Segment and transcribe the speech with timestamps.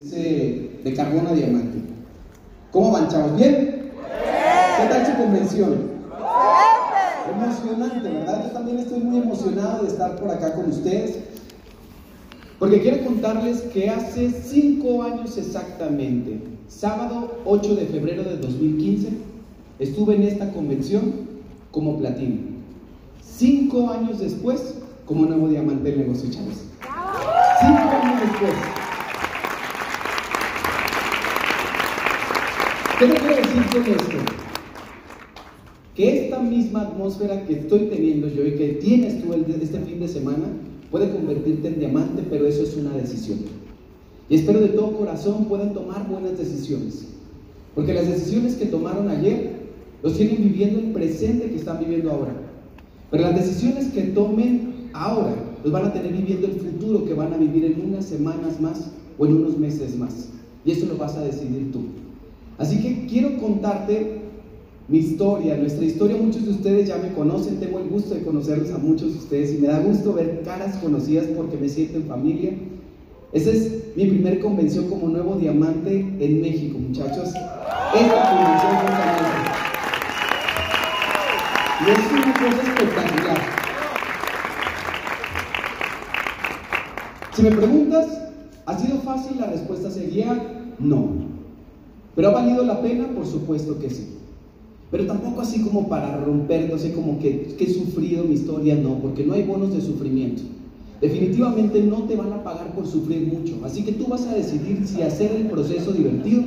[0.00, 1.78] de carbono a diamante.
[2.70, 3.34] ¿Cómo van, chavos?
[3.34, 3.90] ¿Bien?
[3.96, 5.88] ¿Qué tal su convención?
[7.34, 8.44] Emocionante, ¿verdad?
[8.44, 11.18] Yo también estoy muy emocionado de estar por acá con ustedes.
[12.60, 19.08] Porque quiero contarles que hace cinco años exactamente, sábado 8 de febrero de 2015,
[19.80, 21.12] estuve en esta convención
[21.72, 22.36] como platino.
[23.20, 24.76] Cinco años después,
[25.06, 26.66] como nuevo diamante del negocio, chavos.
[27.60, 28.77] Cinco años después.
[32.98, 34.32] ¿Qué me quiero decir con esto?
[35.94, 40.08] Que esta misma atmósfera que estoy teniendo yo y que tienes tú este fin de
[40.08, 40.46] semana
[40.90, 43.38] puede convertirte en diamante, pero eso es una decisión.
[44.28, 47.06] Y espero de todo corazón puedan tomar buenas decisiones.
[47.76, 49.52] Porque las decisiones que tomaron ayer
[50.02, 52.32] los tienen viviendo el presente que están viviendo ahora.
[53.12, 57.32] Pero las decisiones que tomen ahora los van a tener viviendo el futuro que van
[57.32, 60.30] a vivir en unas semanas más o en unos meses más.
[60.64, 61.82] Y eso lo vas a decidir tú.
[62.58, 64.18] Así que quiero contarte
[64.88, 66.16] mi historia, nuestra historia.
[66.16, 69.54] Muchos de ustedes ya me conocen, tengo el gusto de conocerlos a muchos de ustedes
[69.54, 72.52] y me da gusto ver caras conocidas porque me siento en familia.
[73.32, 77.28] Esa es mi primer convención como nuevo diamante en México, muchachos.
[77.28, 78.68] Esta convención
[81.80, 83.38] Y es una cosa espectacular.
[87.34, 88.06] Si me preguntas,
[88.66, 89.38] ¿ha sido fácil?
[89.38, 91.27] La respuesta sería no.
[92.18, 93.06] ¿Pero ha valido la pena?
[93.14, 94.08] Por supuesto que sí.
[94.90, 98.74] Pero tampoco así como para romper, no sé, como que, que he sufrido mi historia,
[98.74, 100.42] no, porque no hay bonos de sufrimiento.
[101.00, 103.60] Definitivamente no te van a pagar por sufrir mucho.
[103.64, 106.42] Así que tú vas a decidir si hacer el proceso divertido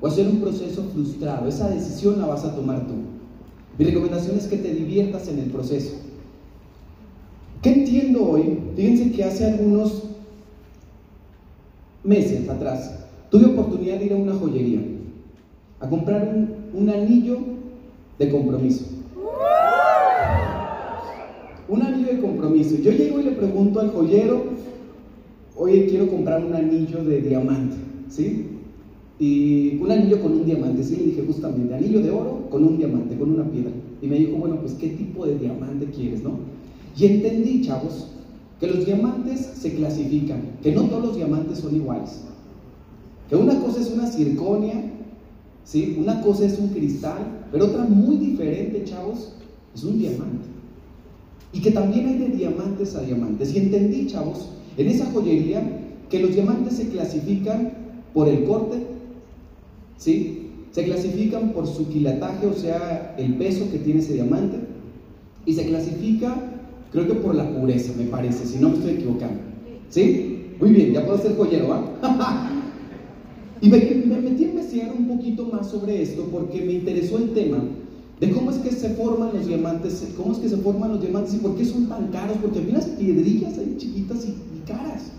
[0.00, 1.48] o hacer un proceso frustrado.
[1.48, 2.94] Esa decisión la vas a tomar tú.
[3.80, 5.96] Mi recomendación es que te diviertas en el proceso.
[7.60, 8.56] ¿Qué entiendo hoy?
[8.76, 10.04] Fíjense que hace algunos
[12.04, 13.01] meses atrás
[13.32, 14.80] tuve oportunidad de ir a una joyería
[15.80, 17.38] a comprar un, anillo
[18.18, 18.84] de compromiso.
[21.66, 22.76] Un anillo de compromiso.
[22.76, 24.44] Yo llego y le pregunto al joyero,
[25.56, 27.76] oye, quiero comprar un anillo de diamante,
[28.10, 28.48] ¿sí?
[29.18, 32.76] Y un anillo con un diamante, sí, le dije justamente, anillo de oro con un
[32.76, 33.72] diamante, con una piedra.
[34.02, 36.32] Y me dijo, bueno, pues qué tipo de diamante quieres, ¿no?
[36.98, 38.08] Y entendí, chavos,
[38.60, 42.20] que los diamantes se clasifican, que no todos los diamantes son iguales.
[43.38, 44.74] Una cosa es una circonia,
[45.64, 45.96] ¿sí?
[45.98, 49.32] Una cosa es un cristal, pero otra muy diferente, chavos,
[49.74, 50.48] es un diamante.
[51.52, 53.54] Y que también hay de diamantes a diamantes.
[53.54, 55.62] Y entendí, chavos, en esa joyería
[56.10, 57.72] que los diamantes se clasifican
[58.12, 58.86] por el corte,
[59.96, 60.50] ¿sí?
[60.70, 64.58] Se clasifican por su quilataje, o sea, el peso que tiene ese diamante.
[65.46, 66.34] Y se clasifica,
[66.92, 69.40] creo que por la pureza, me parece, si no me estoy equivocando.
[69.88, 70.56] ¿Sí?
[70.60, 72.58] Muy bien, ya puedo ser joyero, ¿ah?
[73.62, 77.62] Y me, metí a investigar un poquito más sobre esto porque me interesó el tema
[78.18, 81.34] de cómo es que se forman los diamantes, cómo es que se forman los diamantes
[81.34, 85.12] y por qué son tan caros, porque había unas piedrillas ahí chiquitas y, y caras.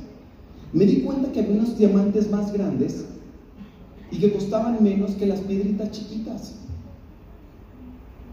[0.73, 3.05] Me di cuenta que había unos diamantes más grandes
[4.11, 6.55] y que costaban menos que las piedritas chiquitas.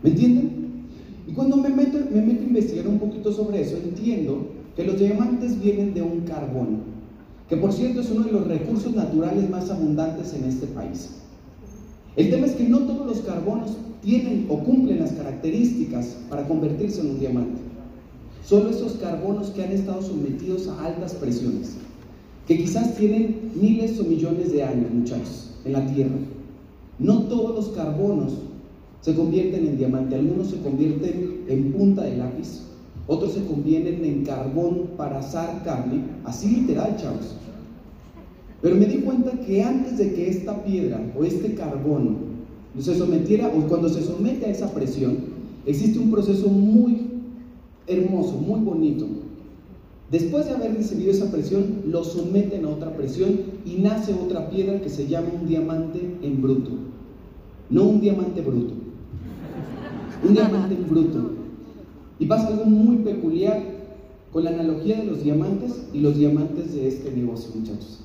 [0.03, 0.87] ¿Me entienden?
[1.29, 4.99] Y cuando me meto, me meto a investigar un poquito sobre eso, entiendo que los
[4.99, 7.00] diamantes vienen de un carbón
[7.51, 11.11] que por cierto es uno de los recursos naturales más abundantes en este país.
[12.15, 13.73] El tema es que no todos los carbonos
[14.03, 17.61] tienen o cumplen las características para convertirse en un diamante.
[18.47, 21.73] Solo esos carbonos que han estado sometidos a altas presiones,
[22.47, 26.19] que quizás tienen miles o millones de años, muchachos, en la Tierra.
[27.01, 28.33] No todos los carbonos
[29.01, 32.70] se convierten en diamante, algunos se convierten en punta de lápiz,
[33.11, 37.35] otros se convierten en carbón para asar carne, así literal, chavos.
[38.63, 42.19] Pero me di cuenta que antes de que esta piedra o este carbono
[42.79, 45.19] se sometiera, o cuando se somete a esa presión,
[45.67, 47.09] existe un proceso muy
[47.89, 49.07] hermoso, muy bonito.
[50.13, 54.81] Después de haber recibido esa presión, lo someten a otra presión y nace otra piedra
[54.81, 56.71] que se llama un diamante en bruto.
[57.71, 58.75] No un diamante bruto.
[60.25, 61.40] Un diamante en bruto.
[62.21, 63.63] Y pasa algo muy peculiar
[64.31, 68.01] con la analogía de los diamantes y los diamantes de este negocio, muchachos.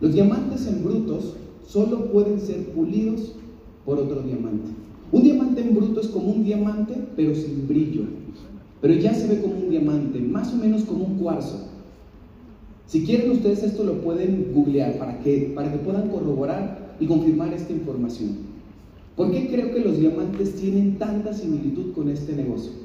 [0.00, 1.34] Los diamantes en brutos
[1.68, 3.32] solo pueden ser pulidos
[3.84, 4.70] por otro diamante.
[5.12, 8.04] Un diamante en bruto es como un diamante, pero sin brillo.
[8.80, 11.68] Pero ya se ve como un diamante, más o menos como un cuarzo.
[12.86, 17.52] Si quieren ustedes esto lo pueden googlear para que, para que puedan corroborar y confirmar
[17.52, 18.30] esta información.
[19.14, 22.81] ¿Por qué creo que los diamantes tienen tanta similitud con este negocio?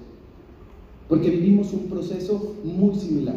[1.10, 3.36] Porque vivimos un proceso muy similar.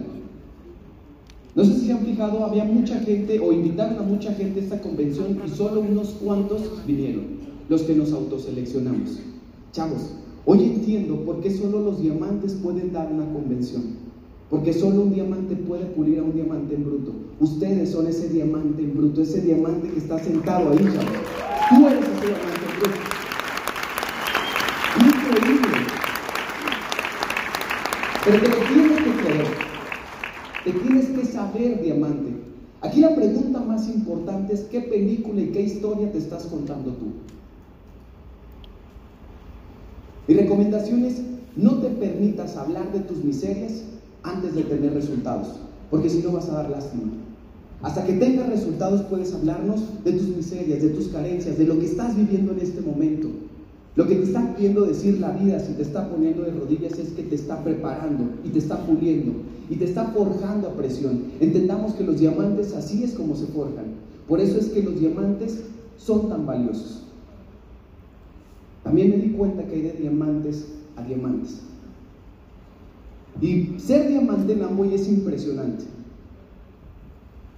[1.54, 4.62] No sé si se han fijado, había mucha gente o invitaron a mucha gente a
[4.62, 7.24] esta convención y solo unos cuantos vinieron,
[7.68, 9.18] los que nos autoseleccionamos.
[9.72, 10.12] Chavos,
[10.46, 14.10] hoy entiendo por qué solo los diamantes pueden dar una convención.
[14.48, 17.12] Porque solo un diamante puede pulir a un diamante en bruto.
[17.38, 21.04] Ustedes son ese diamante en bruto, ese diamante que está sentado ahí, chavos.
[21.68, 22.96] Tú eres ese diamante en bruto.
[25.06, 26.00] Increíble.
[28.30, 29.46] Pero te tienes que creer.
[30.64, 32.30] Te tienes que saber, diamante.
[32.80, 37.06] Aquí la pregunta más importante es qué película y qué historia te estás contando tú.
[40.28, 41.20] Mi recomendación es
[41.56, 43.82] no te permitas hablar de tus miserias
[44.22, 45.48] antes de tener resultados,
[45.90, 47.10] porque si no vas a dar lástima.
[47.82, 51.86] Hasta que tengas resultados puedes hablarnos de tus miserias, de tus carencias, de lo que
[51.86, 53.28] estás viviendo en este momento.
[53.96, 57.10] Lo que te está queriendo decir la vida, si te está poniendo de rodillas, es
[57.10, 59.32] que te está preparando y te está puliendo
[59.68, 61.24] y te está forjando a presión.
[61.40, 63.86] Entendamos que los diamantes así es como se forjan.
[64.28, 65.64] Por eso es que los diamantes
[65.98, 67.02] son tan valiosos.
[68.84, 70.66] También me di cuenta que hay de diamantes
[70.96, 71.60] a diamantes.
[73.40, 75.84] Y ser diamante en Amway es impresionante.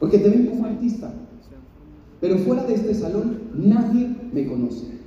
[0.00, 1.12] Porque te ven como artista.
[2.20, 5.01] Pero fuera de este salón nadie me conoce.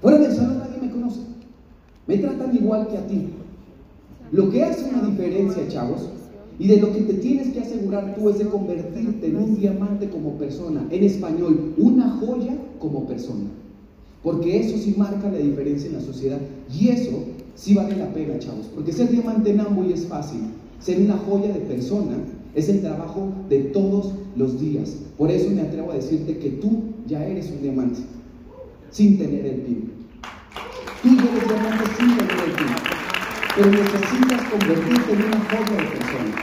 [0.00, 1.20] Fuera del salón nadie me conoce.
[2.06, 3.28] Me tratan igual que a ti.
[4.30, 6.08] Lo que hace una diferencia, chavos,
[6.58, 10.08] y de lo que te tienes que asegurar tú es de convertirte en un diamante
[10.08, 10.86] como persona.
[10.90, 13.46] En español, una joya como persona.
[14.22, 16.38] Porque eso sí marca la diferencia en la sociedad.
[16.72, 17.24] Y eso
[17.54, 18.66] sí vale la pena, chavos.
[18.74, 20.40] Porque ser diamante en Amway es fácil.
[20.80, 22.16] Ser una joya de persona
[22.54, 24.96] es el trabajo de todos los días.
[25.16, 28.00] Por eso me atrevo a decirte que tú ya eres un diamante,
[28.90, 29.88] sin tener el PIB.
[31.02, 32.98] Tú eres diamante sin tener el PIB.
[33.56, 36.34] Pero necesitas convertirte en una joya de persona.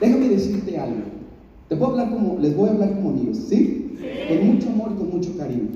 [0.00, 1.02] Déjame decirte algo.
[1.68, 3.96] Te puedo hablar como, les voy a hablar como amigos, ¿sí?
[3.98, 4.06] ¿sí?
[4.28, 5.68] Con mucho amor y con mucho cariño.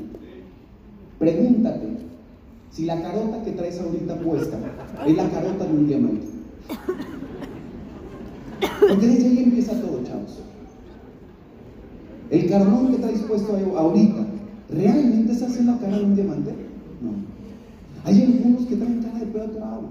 [1.19, 1.87] Pregúntate
[2.71, 4.59] si la carota que traes ahorita puesta
[5.07, 6.27] es la carota de un diamante.
[8.81, 10.39] Porque desde ahí empieza todo, chavos.
[12.31, 14.27] El carbón que traes puesto ahorita,
[14.73, 16.51] ¿realmente hace la cara de un diamante?
[17.01, 17.11] No.
[18.05, 19.91] Hay algunos que traen cara de pedo agua.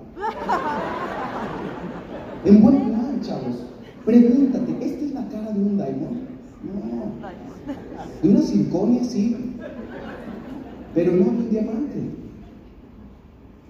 [2.46, 3.66] En buen plan, chavos.
[4.06, 6.18] Pregúntate, ¿esta es la cara de un diamond?
[6.64, 8.22] No.
[8.22, 9.56] De una circonia, sí.
[10.96, 12.00] Pero no de un diamante.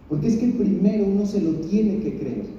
[0.08, 2.59] Porque es que primero uno se lo tiene que creer.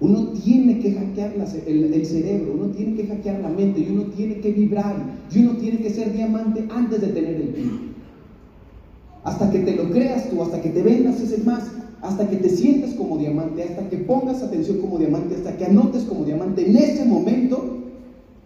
[0.00, 1.34] Uno tiene que hackear
[1.66, 4.96] el, cerebro, uno tiene que hackear la mente, y uno tiene que vibrar,
[5.30, 7.70] y uno tiene que ser diamante antes de tener el PIB.
[9.24, 11.70] Hasta que te lo creas tú, hasta que te vendas ese más,
[12.00, 16.04] hasta que te sientes como diamante, hasta que pongas atención como diamante, hasta que anotes
[16.04, 17.76] como diamante, en ese momento,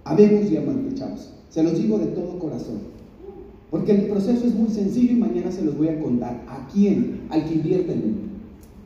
[0.02, 1.30] habemos diamante, chavos.
[1.50, 2.94] Se los digo de todo corazón.
[3.70, 6.44] Porque el proceso es muy sencillo y mañana se los voy a contar.
[6.48, 7.22] ¿A quién?
[7.30, 8.14] Al que invierte en él.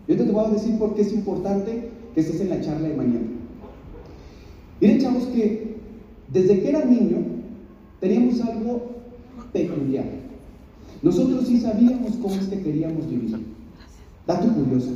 [0.06, 2.96] Yo te voy a decir por qué es importante que estés en la charla de
[2.96, 3.28] mañana.
[4.80, 5.76] Miren, chavos, que
[6.32, 7.18] desde que era niño
[8.00, 8.88] teníamos algo
[9.52, 10.04] peculiar.
[11.00, 13.38] Nosotros sí sabíamos cómo es que queríamos vivir.
[14.26, 14.90] Dato curioso.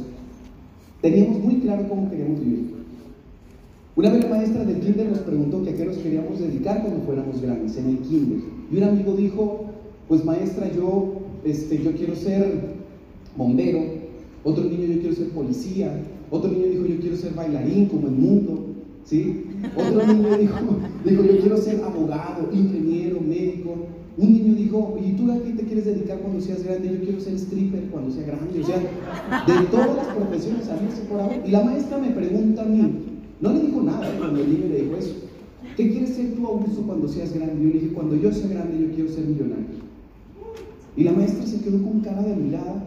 [1.00, 2.74] Teníamos muy claro cómo queríamos vivir.
[3.94, 7.04] Una vez la maestra del kinder nos preguntó que a qué nos queríamos dedicar cuando
[7.04, 8.40] fuéramos grandes, en el kinder.
[8.72, 9.66] Y un amigo dijo,
[10.08, 12.74] pues maestra, yo, este, yo quiero ser
[13.36, 13.80] bombero,
[14.42, 18.14] otro niño yo quiero ser policía, otro niño dijo yo quiero ser bailarín como el
[18.14, 18.64] mundo,
[19.04, 19.44] ¿sí?
[19.76, 20.56] Otro niño dijo,
[21.04, 23.74] dijo yo quiero ser abogado, ingeniero, médico.
[24.16, 26.90] Un niño dijo, ¿y tú a qué te quieres dedicar cuando seas grande?
[26.90, 28.60] Yo quiero ser stripper cuando sea grande.
[28.60, 31.42] O sea, de todas las profesiones a mí se por ahí.
[31.46, 32.80] Y la maestra me pregunta a mí,
[33.40, 35.14] no le dijo nada cuando el niño le dijo eso.
[35.76, 37.62] ¿Qué quieres ser tú, Augusto, cuando seas grande?
[37.62, 39.82] Yo le dije, cuando yo sea grande, yo quiero ser millonario.
[40.96, 42.84] Y la maestra se quedó con cara de mirada,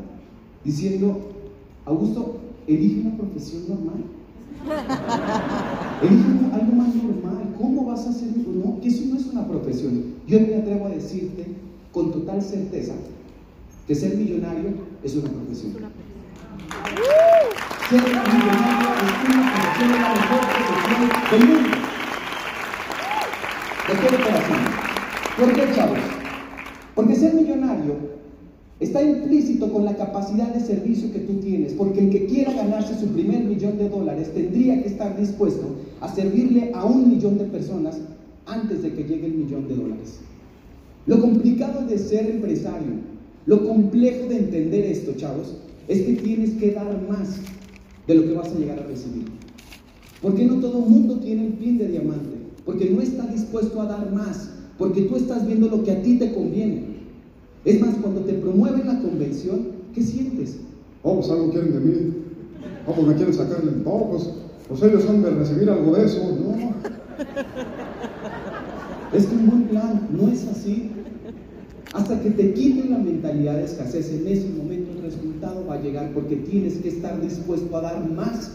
[0.63, 1.19] diciendo,
[1.85, 2.37] Augusto,
[2.67, 4.03] elige una profesión normal.
[6.01, 7.55] Elige algo más normal.
[7.57, 8.51] ¿Cómo vas a hacer eso?
[8.51, 10.15] No, que eso no es una profesión.
[10.27, 11.45] Yo me atrevo a decirte
[11.91, 12.93] con total certeza
[13.88, 15.74] que ser millonario es una profesión.
[17.89, 21.69] Ser millonario es una profesión de la mejor profesión del mundo.
[23.88, 24.62] De todo corazón.
[25.38, 26.00] ¿Por qué, chavos?
[26.95, 28.25] Porque ser millonario
[28.79, 33.00] está implícito con la capacidad de servicio que tú tienes, porque el que quiera ganarse
[33.00, 37.46] su primer millón de dólares tendría que estar dispuesto a servirle a un millón de
[37.46, 37.98] personas
[38.46, 40.20] antes de que llegue el millón de dólares.
[41.08, 42.94] Lo complicado de ser empresario,
[43.46, 45.55] lo complejo de entender esto, chavos,
[45.88, 47.38] es que tienes que dar más
[48.08, 49.25] de lo que vas a llegar a recibir.
[50.22, 52.38] ¿Por qué no todo el mundo tiene el pin de diamante?
[52.65, 56.17] Porque no está dispuesto a dar más, porque tú estás viendo lo que a ti
[56.17, 56.94] te conviene.
[57.65, 60.57] Es más, cuando te promueven la convención, ¿qué sientes?
[61.01, 62.13] Oh, pues algo quieren de mí.
[62.88, 63.72] Oh, pues me quieren sacarle.
[63.86, 64.29] Oh, pues,
[64.67, 66.19] pues ellos han de recibir algo de eso.
[66.39, 66.75] No.
[69.15, 70.91] Es un buen plan, no es así.
[71.93, 75.81] Hasta que te quiten la mentalidad de escasez, en ese momento el resultado va a
[75.81, 78.51] llegar porque tienes que estar dispuesto a dar más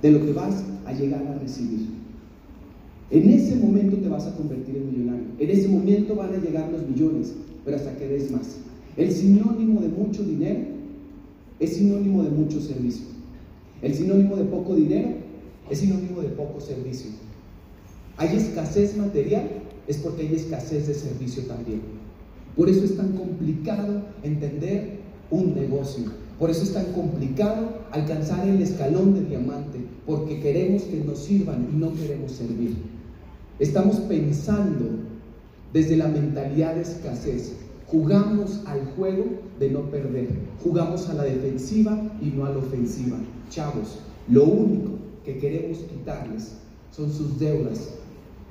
[0.00, 1.88] de lo que vas a llegar a recibir.
[3.10, 5.26] En ese momento te vas a convertir en millonario.
[5.38, 7.34] En ese momento van a llegar los millones,
[7.64, 8.56] pero hasta que des más.
[8.96, 10.60] El sinónimo de mucho dinero
[11.60, 13.06] es sinónimo de mucho servicio.
[13.80, 15.10] El sinónimo de poco dinero
[15.70, 17.10] es sinónimo de poco servicio.
[18.16, 19.50] Hay escasez material,
[19.86, 21.82] es porque hay escasez de servicio también.
[22.56, 24.98] Por eso es tan complicado entender
[25.30, 26.04] un negocio.
[26.38, 31.68] Por eso es tan complicado alcanzar el escalón de diamante, porque queremos que nos sirvan
[31.72, 32.95] y no queremos servir.
[33.58, 34.84] Estamos pensando
[35.72, 37.54] desde la mentalidad de escasez.
[37.86, 39.24] Jugamos al juego
[39.58, 40.28] de no perder.
[40.62, 43.16] Jugamos a la defensiva y no a la ofensiva.
[43.48, 44.90] Chavos, lo único
[45.24, 46.52] que queremos quitarles
[46.94, 47.94] son sus deudas.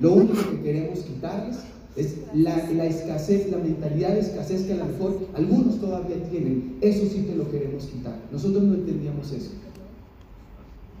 [0.00, 1.58] Lo único que queremos quitarles
[1.94, 6.78] es la, escasez, la mentalidad de escasez que a lo mejor algunos todavía tienen.
[6.80, 8.18] Eso sí te lo queremos quitar.
[8.32, 9.52] Nosotros no entendíamos eso.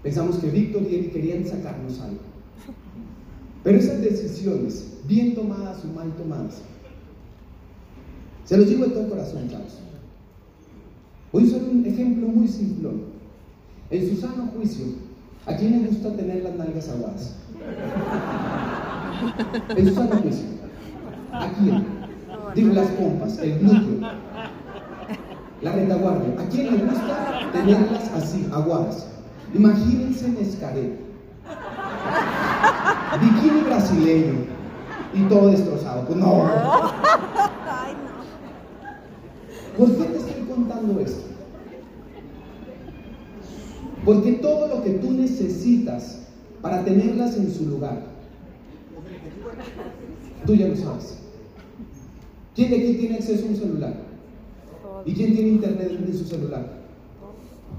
[0.04, 2.35] Pensamos que Víctor y él querían sacarnos algo.
[3.66, 6.62] Pero esas decisiones, bien tomadas o mal tomadas,
[8.44, 9.80] se los digo de todo corazón, chavos.
[11.32, 12.90] Voy a un ejemplo muy simple.
[13.90, 14.84] En su sano juicio,
[15.46, 17.34] ¿a quién le gusta tener las nalgas aguadas?
[19.76, 20.46] En su sano juicio.
[21.32, 21.84] ¿A quién?
[22.54, 24.08] Digo, las pompas, el glúteo,
[25.62, 26.40] la retaguardia.
[26.40, 29.08] ¿A quién le gusta tenerlas así, aguadas?
[29.52, 30.36] Imagínense en
[33.20, 34.34] bikini brasileño
[35.14, 36.06] y todo destrozado.
[36.06, 36.50] Pues no.
[39.78, 41.22] ¿Por qué te estoy contando esto?
[44.04, 46.22] Porque todo lo que tú necesitas
[46.62, 48.02] para tenerlas en su lugar,
[50.46, 51.18] tú ya lo sabes.
[52.54, 53.94] ¿Quién de aquí tiene acceso a un celular?
[55.04, 56.78] ¿Y quién tiene internet en su celular?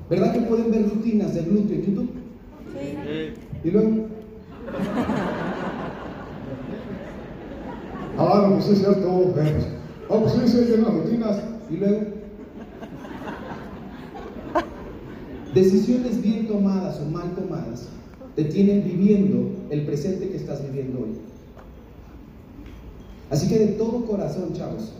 [0.09, 2.09] ¿Verdad que pueden ver rutinas de glúteo en YouTube?
[2.73, 3.33] Sí.
[3.63, 4.07] ¿Y luego?
[8.19, 9.33] Ah, pues sí es cierto.
[10.09, 11.37] Ah, pues sí, sí, las rutinas.
[11.69, 12.01] ¿Y luego?
[15.53, 17.87] Decisiones bien tomadas o mal tomadas
[18.35, 21.17] te tienen viviendo el presente que estás viviendo hoy.
[23.29, 24.93] Así que de todo corazón, chavos,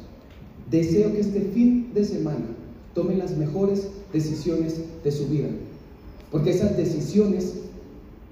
[0.70, 2.46] deseo que este fin de semana
[2.94, 5.50] tomen las mejores decisiones de su vida.
[6.32, 7.54] Porque esas decisiones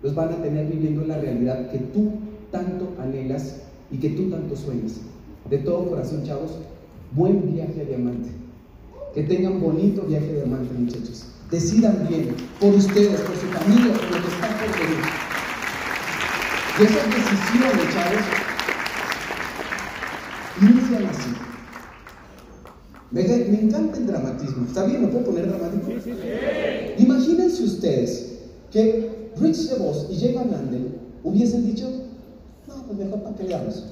[0.03, 2.11] los van a tener viviendo la realidad que tú
[2.51, 3.61] tanto anhelas
[3.91, 4.93] y que tú tanto sueñas.
[5.49, 6.51] De todo corazón, chavos,
[7.11, 8.29] buen viaje a Diamante.
[9.13, 11.25] Que tengan bonito viaje a Diamante, muchachos.
[11.51, 15.05] Decidan bien por ustedes, por su familia, por lo que están por venir.
[16.77, 18.25] Y esas decisiones, chavos,
[20.61, 21.29] inician así.
[23.11, 24.65] Me, me, encanta el dramatismo.
[24.67, 25.03] ¿Está bien?
[25.03, 25.87] ¿Me puedo poner dramático?
[25.87, 27.03] Sí, sí, sí.
[27.03, 28.39] Imagínense ustedes
[28.71, 31.89] que Rich DeVos y Jay Van Andel hubiesen dicho,
[32.67, 33.83] no, pues mejor para que leamos.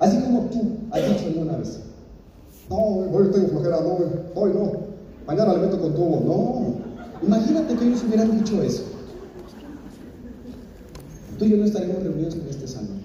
[0.00, 0.60] Así como tú
[0.90, 1.80] has dicho alguna vez.
[2.70, 3.98] No, hoy tengo flojera, no,
[4.34, 4.72] hoy no.
[5.26, 6.20] Mañana le meto con tubo.
[6.24, 7.26] No.
[7.26, 8.82] Imagínate que ellos hubieran dicho eso.
[11.38, 12.98] Tú y yo no estaremos reunidos en este salón.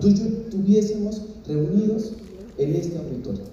[0.00, 2.12] Tú y yo estuviésemos reunidos
[2.58, 3.44] en este auditorio.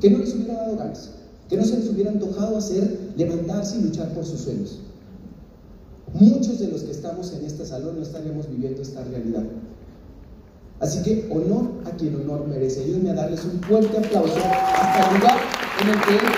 [0.00, 1.10] Que no les hubiera dado ganas,
[1.48, 4.80] que no se les hubiera antojado hacer, levantarse y luchar por sus sueños.
[6.20, 9.44] Muchos de los que estamos en este salón no estaríamos viviendo esta realidad.
[10.80, 12.82] Así que honor a quien honor merece.
[12.82, 15.38] Ayúdenme a darles un fuerte aplauso hasta el lugar
[15.80, 16.37] en el que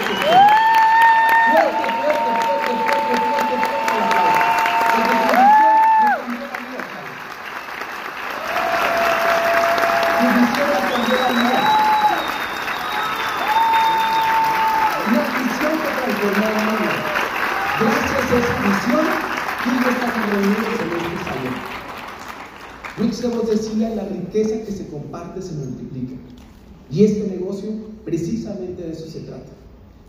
[26.91, 27.71] Y este negocio,
[28.05, 29.51] precisamente de eso se trata,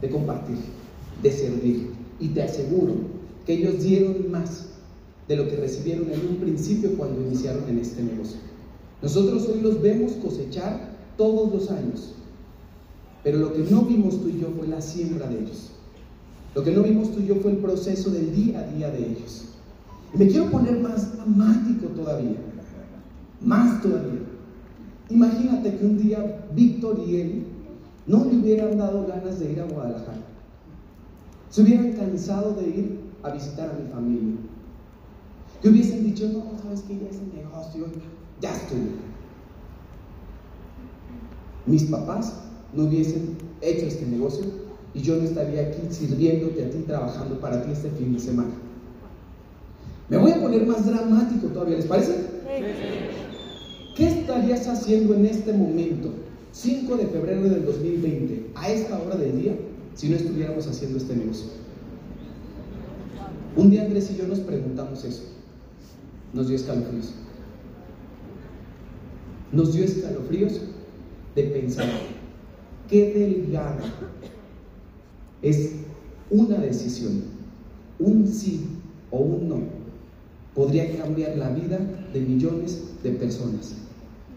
[0.02, 0.58] de compartir,
[1.22, 1.90] de servir.
[2.20, 2.96] Y te aseguro
[3.46, 4.68] que ellos dieron más
[5.28, 8.38] de lo que recibieron en un principio cuando iniciaron en este negocio.
[9.02, 12.14] Nosotros hoy los vemos cosechar todos los años,
[13.24, 15.70] pero lo que no vimos tú y yo fue la siembra de ellos.
[16.54, 19.00] Lo que no vimos tú y yo fue el proceso del día a día de
[19.00, 19.46] ellos.
[20.14, 22.36] Y me quiero poner más dramático todavía,
[23.42, 24.21] más todavía.
[25.12, 27.44] Imagínate que un día Víctor y él
[28.08, 30.22] no le hubieran dado ganas de ir a Guadalajara.
[31.50, 34.36] Se hubieran cansado de ir a visitar a mi familia.
[35.62, 37.86] Que hubiesen dicho, no, sabes que ya es el negocio,
[38.40, 38.88] ya estuvo.
[41.66, 42.34] Mis papás
[42.74, 44.46] no hubiesen hecho este negocio
[44.94, 48.52] y yo no estaría aquí sirviéndote a ti, trabajando para ti este fin de semana.
[50.10, 52.14] Me voy a poner más dramático todavía, ¿les parece?
[52.48, 53.11] ¿Qué
[54.22, 56.14] estarías haciendo en este momento,
[56.54, 59.56] 5 de febrero del 2020, a esta hora del día,
[59.96, 61.48] si no estuviéramos haciendo este negocio?
[63.56, 65.24] Un día Andrés y yo nos preguntamos eso.
[66.34, 67.14] Nos dio escalofríos.
[69.52, 70.62] Nos dio escalofríos
[71.36, 71.90] de pensar
[72.90, 73.84] qué delgada
[75.42, 75.74] es
[76.30, 77.24] una decisión,
[78.00, 78.68] un sí
[79.10, 79.60] o un no,
[80.56, 81.80] podría cambiar la vida
[82.14, 83.76] de millones de personas.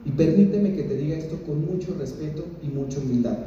[0.04, 3.38] Y permíteme que te diga esto con mucho respeto y mucha humildad.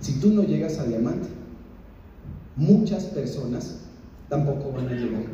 [0.00, 1.28] Si tú no llegas a diamante,
[2.56, 3.80] muchas personas
[4.28, 5.24] tampoco van a llegar.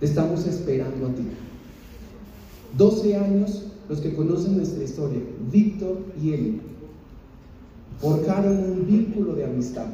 [0.00, 1.22] Te estamos esperando a ti.
[2.76, 5.20] 12 años, los que conocen nuestra historia,
[5.52, 6.60] Víctor y él,
[7.98, 9.86] forjaron un vínculo de amistad.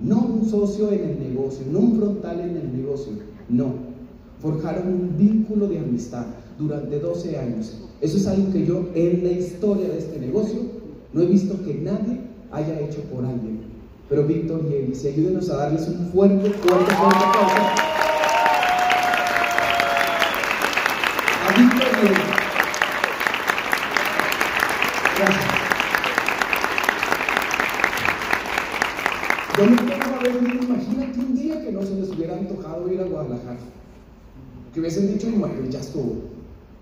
[0.00, 3.12] No un socio en el negocio, no un frontal en el negocio,
[3.48, 3.91] no.
[4.42, 6.26] Forjaron un vínculo de amistad
[6.58, 7.78] durante 12 años.
[8.00, 10.58] Eso es algo que yo en la historia de este negocio
[11.12, 13.60] no he visto que nadie haya hecho por alguien.
[14.08, 17.82] Pero Víctor y si ayúdenos a darles un fuerte, fuerte, fuerte aplauso.
[29.56, 33.00] Yo me pongo a ver, imagínate un día que no se les hubiera antojado ir
[33.00, 33.58] a Guadalajara.
[34.72, 36.16] Que hubiesen dicho, bueno, ya estuvo.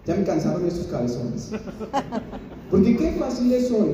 [0.07, 1.51] Ya me cansaron estos cabezones.
[2.71, 3.91] Porque qué fácil es hoy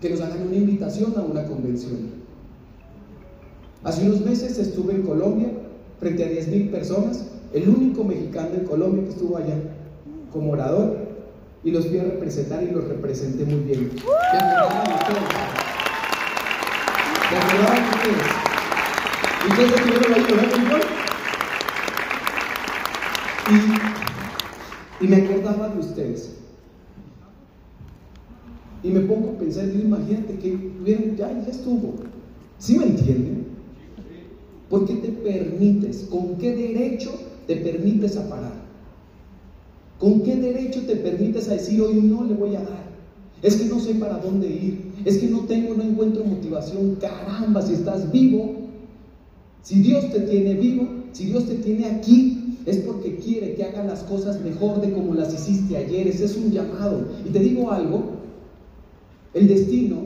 [0.00, 2.18] que nos hagan una invitación a una convención.
[3.84, 5.50] Hace unos meses estuve en Colombia
[6.00, 9.54] frente a 10.000 personas, el único mexicano en Colombia que estuvo allá
[10.32, 10.96] como orador
[11.64, 13.90] y los fui a representar y los representé muy bien.
[13.96, 14.06] ¿Se
[17.36, 18.26] acordaban ustedes?
[19.48, 20.97] ¿Ustedes estuvieron ahí, verdad,
[25.00, 26.34] y, me acordaba de ustedes.
[28.82, 30.56] Y me pongo a pensar, digo, imagínate que
[31.16, 31.94] ya, ya estuvo.
[32.58, 33.46] ¿Sí me entienden?
[34.68, 36.08] ¿Por qué te permites?
[36.10, 37.10] ¿Con qué derecho
[37.46, 38.68] te permites a parar?
[39.98, 42.88] ¿Con qué derecho te permites a decir hoy no le voy a dar?
[43.42, 44.92] Es que no sé para dónde ir.
[45.04, 46.96] Es que no tengo, no encuentro motivación.
[46.96, 48.56] Caramba, si estás vivo,
[49.62, 52.37] si Dios te tiene vivo, si Dios te tiene aquí,
[52.68, 56.06] es porque quiere que hagas las cosas mejor de como las hiciste ayer.
[56.06, 57.06] Es un llamado.
[57.26, 58.02] Y te digo algo,
[59.34, 59.96] el destino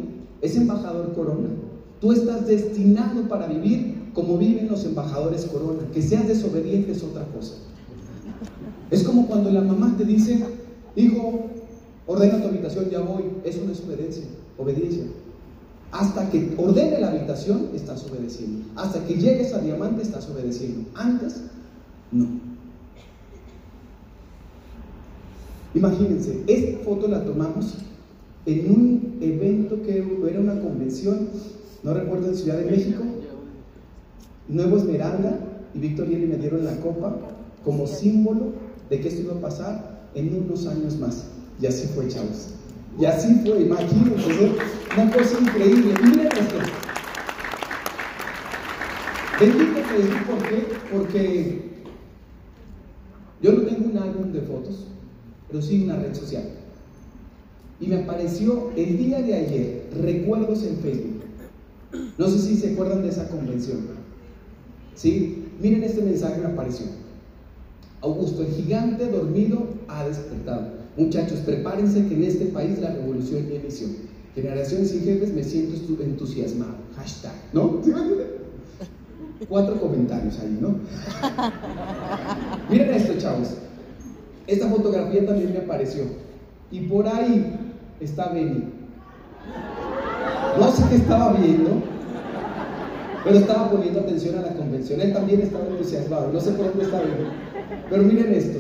[0.40, 1.48] es embajador corona.
[2.00, 5.82] Tú estás destinado para vivir como viven los embajadores corona.
[5.92, 7.54] Que seas desobediente es otra cosa.
[8.90, 10.44] Es como cuando la mamá te dice,
[10.96, 11.50] hijo,
[12.06, 13.24] Ordena tu habitación, ya voy.
[13.44, 14.24] Eso no es obediencia.
[14.58, 15.04] Obediencia.
[15.92, 18.64] Hasta que ordene la habitación, estás obedeciendo.
[18.76, 20.88] Hasta que llegues a diamante, estás obedeciendo.
[20.94, 21.42] Antes,
[22.10, 22.51] no.
[25.74, 27.74] Imagínense, esta foto la tomamos
[28.44, 31.28] en un evento que era una convención,
[31.82, 33.02] no recuerdo en Ciudad de México,
[34.48, 35.38] Nuevo Esmeralda,
[35.74, 37.16] y Víctor y él me dieron la copa
[37.64, 38.52] como símbolo
[38.90, 41.24] de que esto iba a pasar en unos años más.
[41.60, 42.48] Y así fue, chavos.
[42.98, 44.52] Y así fue, imagínense,
[44.94, 45.94] una cosa increíble.
[46.02, 46.56] Miren esto.
[49.40, 51.62] Bendito que por qué, porque
[53.40, 54.86] yo no tengo un álbum de fotos,
[55.52, 56.44] pero sí una red social.
[57.78, 61.22] Y me apareció el día de ayer recuerdos en Facebook.
[62.16, 63.80] No sé si se acuerdan de esa convención.
[64.94, 65.44] ¿Sí?
[65.60, 66.86] Miren este mensaje me apareció.
[68.00, 70.68] Augusto, el gigante dormido ha despertado.
[70.96, 73.88] Muchachos, prepárense que en este país la revolución ya inició.
[74.34, 76.76] Generación sin jefes, me siento entusiasmado.
[76.96, 77.82] Hashtag, ¿no?
[79.48, 80.76] Cuatro comentarios ahí, ¿no?
[82.70, 83.56] Miren esto, chavos.
[84.46, 86.04] Esta fotografía también me apareció.
[86.70, 87.54] Y por ahí
[88.00, 88.64] está Benny.
[90.58, 91.70] No sé qué estaba viendo,
[93.24, 95.00] pero estaba poniendo atención a la convención.
[95.00, 96.32] Él también estaba entusiasmado.
[96.32, 97.24] No sé por dónde está viendo.
[97.88, 98.58] Pero miren esto.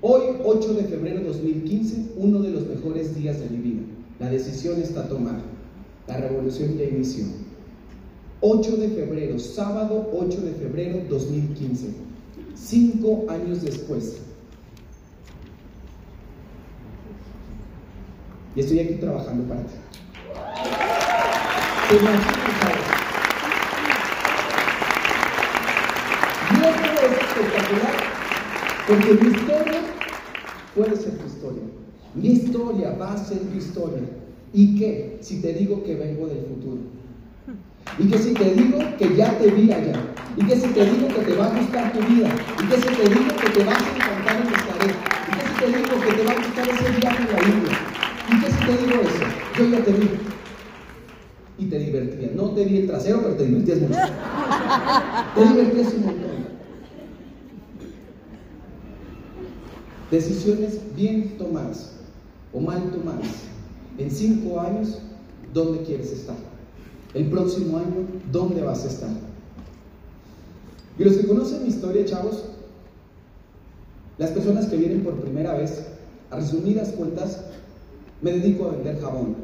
[0.00, 3.82] Hoy, 8 de febrero de 2015, uno de los mejores días de mi vida.
[4.20, 5.42] La decisión está tomada.
[6.06, 7.24] La revolución ya inició.
[8.40, 12.07] 8 de febrero, sábado 8 de febrero 2015.
[12.64, 14.18] Cinco años después.
[18.54, 19.74] Y estoy aquí trabajando para ti.
[21.88, 22.48] ¿Te imaginas,
[27.02, 27.94] es espectacular,
[28.88, 29.80] porque mi historia
[30.74, 31.62] puede ser tu historia.
[32.14, 34.02] Mi historia va a ser tu historia.
[34.52, 36.80] ¿Y qué si te digo que vengo del futuro?
[37.98, 40.14] ¿Y qué si te digo que ya te vi allá?
[40.38, 42.28] ¿Y qué si te digo que te va a gustar tu vida?
[42.62, 44.96] ¿Y qué si te digo que te vas a encantar en Nazaret?
[45.26, 47.78] ¿Y qué si te digo que te va a gustar ese viaje en la Biblia?
[48.30, 49.24] ¿Y qué si te digo eso?
[49.58, 50.10] Yo ya te vi.
[51.58, 52.32] Y te divertías.
[52.36, 54.00] No te vi el trasero, pero te divertías mucho.
[55.34, 56.30] Te divertías un montón.
[60.12, 61.96] Decisiones bien tomadas
[62.52, 63.26] o mal tomadas.
[63.98, 65.00] En cinco años,
[65.52, 66.36] ¿dónde quieres estar?
[67.12, 69.27] El próximo año, ¿dónde vas a estar?
[70.98, 72.44] Y los que conocen mi historia, chavos,
[74.18, 75.86] las personas que vienen por primera vez,
[76.30, 77.44] a resumidas cuentas,
[78.20, 79.36] me dedico a vender jabón.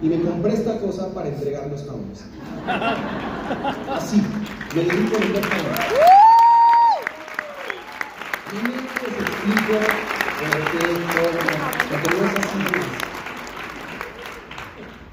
[0.00, 2.24] Y me compré esta cosa para entregar los jabones.
[3.92, 4.22] Así,
[4.76, 5.72] me dedico a vender jabón.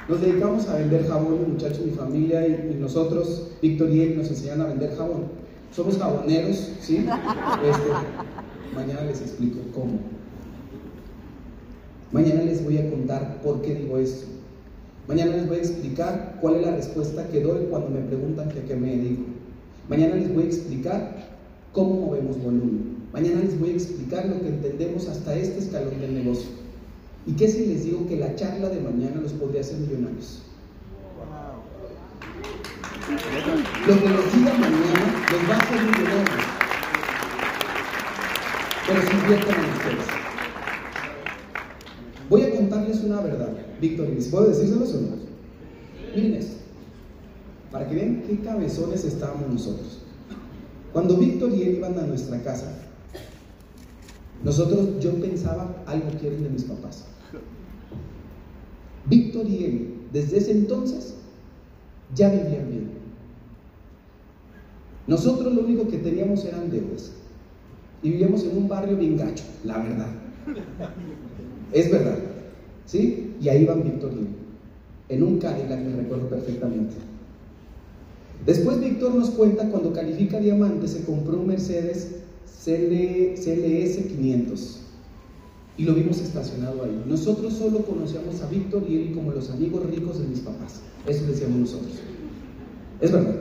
[0.07, 4.61] Nos dedicamos a vender jabón, muchachos, mi familia y, nosotros, Víctor y él, nos enseñan
[4.61, 5.44] a vender jabón.
[5.75, 6.97] Somos jaboneros, ¿sí?
[7.69, 7.89] Este,
[8.73, 9.99] mañana les explico cómo.
[12.13, 14.25] Mañana les voy a contar por qué digo esto.
[15.05, 18.59] Mañana les voy a explicar cuál es la respuesta que doy cuando me preguntan que
[18.59, 19.23] a qué me dedico.
[19.89, 21.27] Mañana les voy a explicar
[21.73, 22.95] cómo movemos volumen.
[23.11, 26.51] Mañana les voy a explicar lo que entendemos hasta este escalón del negocio.
[27.27, 30.44] ¿Y qué si les digo que la charla de mañana los podría hacer millonarios?
[33.87, 36.29] Lo que les diga mañana los va a hacer millonarios.
[38.87, 40.05] Pero se invierten en ustedes.
[42.29, 45.07] Voy a contarles una verdad, Víctor, ¿les puedo decírselos o no?
[46.15, 46.55] Miren esto,
[47.71, 49.99] para que vean qué cabezones estábamos nosotros.
[50.91, 52.71] Cuando Víctor y él iban a nuestra casa,
[54.43, 57.05] nosotros, yo pensaba, algo quieren de mis papás.
[59.07, 61.15] Víctor y él, desde ese entonces,
[62.13, 62.89] ya vivían bien.
[65.07, 67.13] Nosotros lo único que teníamos eran deudas.
[68.03, 70.09] Y vivíamos en un barrio bien gacho, la verdad.
[71.71, 72.17] Es verdad.
[72.85, 73.33] ¿Sí?
[73.41, 74.27] Y ahí van él.
[75.09, 76.95] En un Cadillac, me recuerdo perfectamente.
[78.45, 82.15] Después Víctor nos cuenta cuando califica diamante se compró un Mercedes
[82.63, 84.84] CLS 500
[85.77, 87.03] y lo vimos estacionado ahí.
[87.05, 90.81] Nosotros solo conocíamos a Víctor y él como los amigos ricos de mis papás.
[91.05, 91.93] Eso decíamos nosotros.
[93.01, 93.35] Es verdad.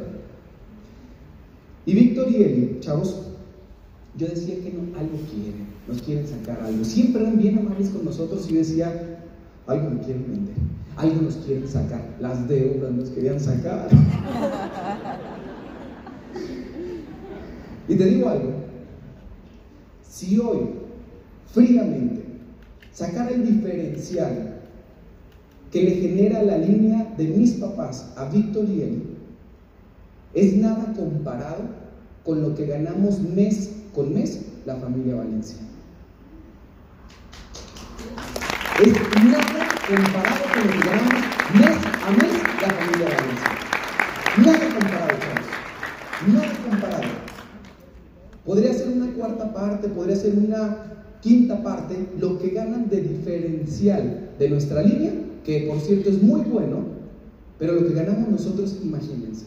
[1.87, 3.25] Y Víctor y él, chavos,
[4.17, 6.85] yo decía que no, algo quieren, nos quieren sacar algo.
[6.85, 9.21] Siempre eran bien amables con nosotros y decía,
[9.67, 10.55] algo nos quieren vender,
[10.97, 13.89] algo nos quieren sacar, las deudas nos querían sacar.
[17.89, 18.51] y te digo algo,
[20.09, 20.71] si hoy,
[21.53, 22.24] fríamente,
[22.95, 24.61] sacar el diferencial
[25.71, 29.03] que le genera la línea de mis papás a Víctor y él,
[30.33, 31.65] es nada comparado
[32.25, 35.59] con lo que ganamos mes con mes la familia Valencia.
[38.81, 38.93] Es
[39.25, 41.15] nada comparado con lo que ganamos
[41.55, 43.55] mes a mes la familia Valencia.
[44.39, 46.33] Nada comparado, chicos.
[46.33, 47.03] Nada comparado.
[48.45, 54.29] Podría ser una cuarta parte, podría ser una Quinta parte, lo que ganan de diferencial
[54.39, 55.11] de nuestra línea,
[55.43, 56.81] que por cierto es muy bueno,
[57.59, 59.47] pero lo que ganamos nosotros, imagínense.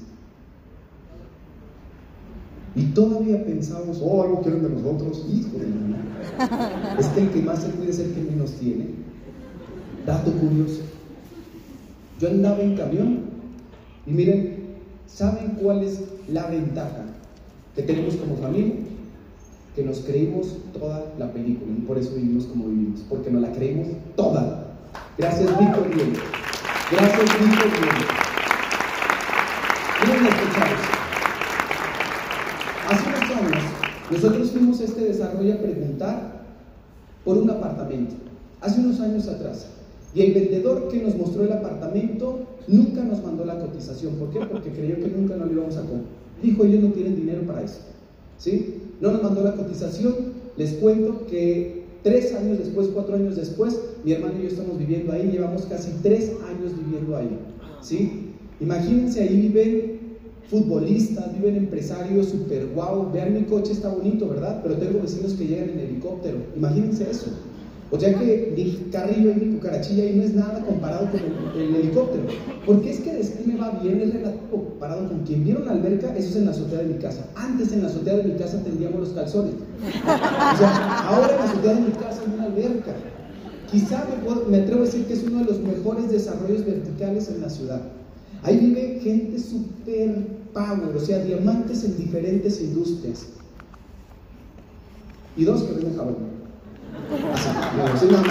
[2.75, 5.67] Y todavía pensamos, oh, algo quieren de nosotros, hijo de
[6.99, 8.87] Es que el que más se puede ser que menos tiene.
[10.03, 10.81] Dato curioso.
[12.19, 13.19] Yo andaba en camión
[14.07, 14.55] y miren,
[15.05, 17.05] ¿saben cuál es la ventaja
[17.75, 18.86] que tenemos como familia?
[19.77, 23.51] Que nos creímos toda la película y por eso vivimos como vivimos, porque nos la
[23.51, 24.73] creímos toda.
[25.19, 26.13] Gracias, Víctor Bien.
[26.91, 27.95] Gracias, Víctor Bien.
[30.01, 30.79] Miren, escuchamos.
[32.89, 33.63] Hace unos años,
[34.09, 36.43] nosotros fuimos a este desarrollo a preguntar
[37.23, 38.15] por un apartamento.
[38.61, 39.67] Hace unos años atrás.
[40.15, 44.15] Y el vendedor que nos mostró el apartamento nunca nos mandó la cotización.
[44.15, 44.39] ¿Por qué?
[44.39, 46.01] Porque creyó que nunca nos lo íbamos a comprar.
[46.41, 47.81] Dijo, ellos no tienen dinero para eso.
[48.39, 48.86] ¿Sí?
[48.99, 50.15] No nos mandó la cotización.
[50.57, 55.11] Les cuento que tres años después, cuatro años después, mi hermano y yo estamos viviendo
[55.11, 57.37] ahí, llevamos casi tres años viviendo ahí.
[57.81, 58.33] ¿sí?
[58.59, 59.97] Imagínense, ahí viven
[60.49, 63.11] futbolistas, viven empresarios super guau.
[63.11, 64.61] Vean mi coche está bonito, ¿verdad?
[64.63, 66.37] Pero tengo vecinos que llegan en helicóptero.
[66.55, 67.27] Imagínense eso.
[67.89, 71.21] O sea que mi carrillo y mi cucarachilla ahí no es nada comparado con
[71.55, 72.23] el, helicóptero.
[72.65, 76.13] Porque es que decir me va bien es relativo comparado con quien vieron la alberca,
[76.17, 77.25] eso es en la azotea de mi casa.
[77.35, 79.53] Antes en la azotea de mi casa tendríamos los calzones.
[79.53, 82.93] O sea, ahora en la azotea de mi casa hay una alberca.
[83.71, 87.41] Quizá me, me atrevo a decir que es uno de los mejores desarrollos verticales en
[87.41, 87.81] la ciudad.
[88.43, 93.27] Ahí vive gente super power, o sea, diamantes en diferentes industrias.
[95.37, 96.36] Y dos que venden jabón.
[97.77, 98.27] No, sí, días me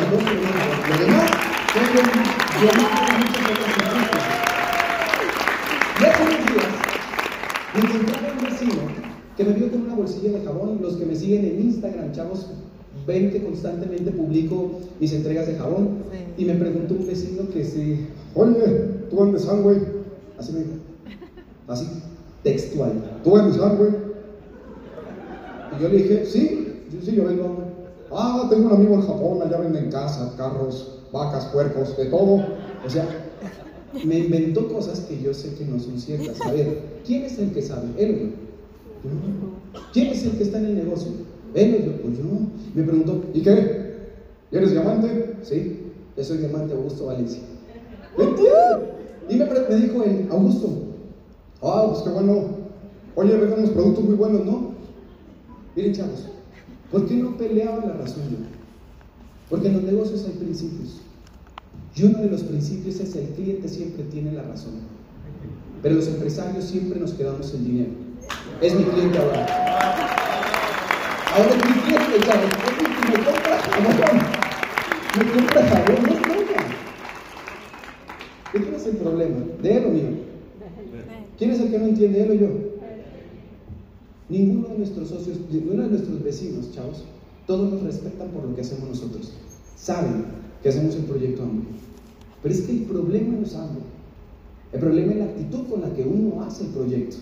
[8.32, 8.82] un vecino
[9.36, 10.80] que me vio con una bolsilla de jabón.
[10.82, 12.48] Los que me siguen en Instagram, chavos,
[13.06, 15.98] ven que constantemente publico mis entregas de jabón.
[16.36, 19.78] Y me preguntó un vecino que si, oye, tú andes güey.
[20.38, 20.72] Así me dijo.
[21.68, 21.86] Así,
[22.42, 22.94] textual.
[23.22, 23.90] ¿Tú vendes güey?
[25.76, 27.65] Y yo le dije, sí, sí, yo vengo
[28.18, 32.46] Ah, tengo un amigo en Japón, allá venden casa, carros, vacas, puercos, de todo.
[32.84, 33.06] O sea,
[34.04, 36.40] me inventó cosas que yo sé que no son ciertas.
[36.40, 37.88] A ver, ¿quién es el que sabe?
[37.98, 38.32] Él
[39.04, 39.82] o yo.
[39.92, 41.12] ¿Quién es el que está en el negocio?
[41.52, 42.02] Él o yo.
[42.02, 42.24] Pues yo.
[42.74, 43.96] Me preguntó, ¿y qué?
[44.50, 45.36] ¿Eres diamante?
[45.42, 47.42] Sí, yo soy diamante Augusto Valencia.
[49.28, 50.68] Y me, dijo él, Augusto,
[51.60, 52.48] ah, pues qué bueno.
[53.14, 54.70] Oye, vendemos productos muy buenos, ¿no?
[55.74, 56.28] Miren, chavos,
[56.90, 58.36] ¿por qué no peleaba la razón yo?
[59.48, 61.00] Porque en los negocios hay principios.
[61.94, 64.74] Y uno de los principios es el cliente siempre tiene la razón.
[65.82, 67.90] Pero los empresarios siempre nos quedamos en dinero.
[68.60, 69.46] Es mi cliente ahora.
[71.34, 72.16] Ahora es mi cliente.
[72.16, 72.26] Es
[73.06, 74.18] me compra jabón.
[75.16, 76.66] Me compra jabón, no compra.
[78.52, 79.36] ¿Quién es el problema?
[79.62, 80.08] ¿De él o mío?
[81.38, 82.75] ¿Quién es el que no entiende, él o yo?
[84.28, 87.04] Ninguno de nuestros socios, ninguno de nuestros vecinos, chavos,
[87.46, 89.32] todos nos respetan por lo que hacemos nosotros.
[89.76, 90.24] Saben
[90.62, 91.62] que hacemos el proyecto AMBO.
[92.42, 93.56] Pero es que el problema no es.
[94.72, 97.16] El problema es la actitud con la que uno hace el proyecto.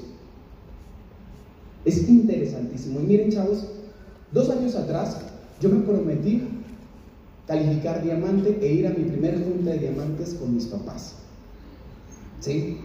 [1.85, 3.01] Es interesantísimo.
[3.01, 3.67] Y miren, chavos,
[4.33, 5.19] dos años atrás
[5.61, 6.43] yo me prometí
[7.47, 11.17] calificar diamante e ir a mi primer junta de diamantes con mis papás.
[12.41, 12.79] ¿Sí?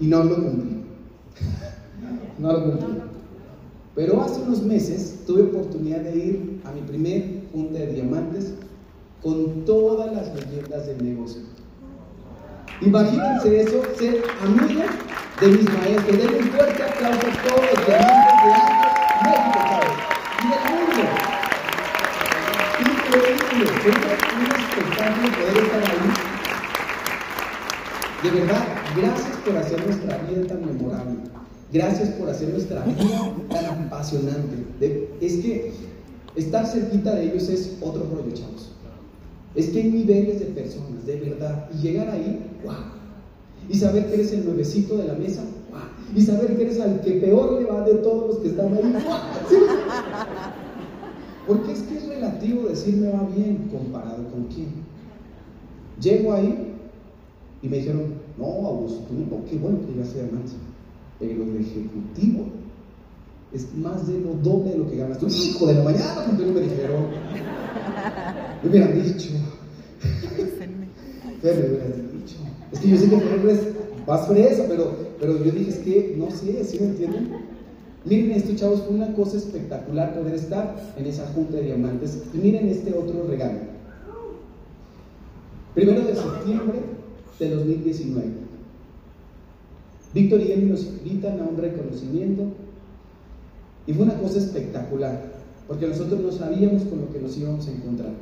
[0.00, 0.82] Y no lo cumplí.
[2.38, 2.78] no lo.
[3.94, 8.52] Pero hace unos meses tuve oportunidad de ir a mi primer junta de diamantes
[9.22, 11.42] con todas las leyendas del negocio.
[12.82, 14.82] Imagínense eso, ser amigo
[15.40, 16.18] de mis maestros.
[16.18, 18.50] Denle un fuerte aplauso a todos los diamantes de
[19.24, 19.94] México, ¿sabes?
[20.42, 21.02] Y del mundo.
[22.84, 26.08] Increíble, fue un espectáculo poder estar ahí.
[28.22, 31.35] De verdad, gracias por hacer nuestra vida tan memorable.
[31.76, 34.64] Gracias por hacer nuestra vida tan apasionante.
[35.20, 35.72] es que
[36.34, 38.72] estar cerquita de ellos es otro rollo, chavos.
[39.54, 41.68] Es que hay niveles de personas, de verdad.
[41.74, 42.74] Y llegar ahí, wow.
[43.68, 45.80] Y saber que eres el nuevecito de la mesa, wow.
[46.16, 48.92] Y saber que eres al que peor le va de todos los que están ahí,
[48.92, 49.02] wow.
[51.46, 54.68] Porque es que es relativo decir me va bien comparado con quién.
[56.00, 56.72] Llego ahí
[57.60, 59.14] y me dijeron, no, Augusto, tú,
[59.50, 60.54] qué bueno que llegaste a más
[61.18, 62.46] pero el ejecutivo
[63.52, 65.26] es más de lo doble de lo que ganas tú.
[65.28, 67.06] Hijo de la mañana, cuando me dijeron,
[68.62, 69.30] me hubieran dicho.
[71.42, 72.36] ¿Qué me hubieran dicho?
[72.72, 73.60] Es que yo sé que eres
[74.06, 77.56] más fresa, pero, pero yo dije, es que no sé, ¿sí me entienden?
[78.04, 82.22] Miren esto, chavos, fue una cosa espectacular poder estar en esa junta de diamantes.
[82.32, 83.58] Y miren este otro regalo.
[85.74, 86.80] Primero de septiembre
[87.38, 88.45] de 2019.
[90.16, 92.44] Víctor y Emi nos invitan a un reconocimiento
[93.86, 95.30] y fue una cosa espectacular,
[95.68, 98.12] porque nosotros no sabíamos con lo que nos íbamos a encontrar.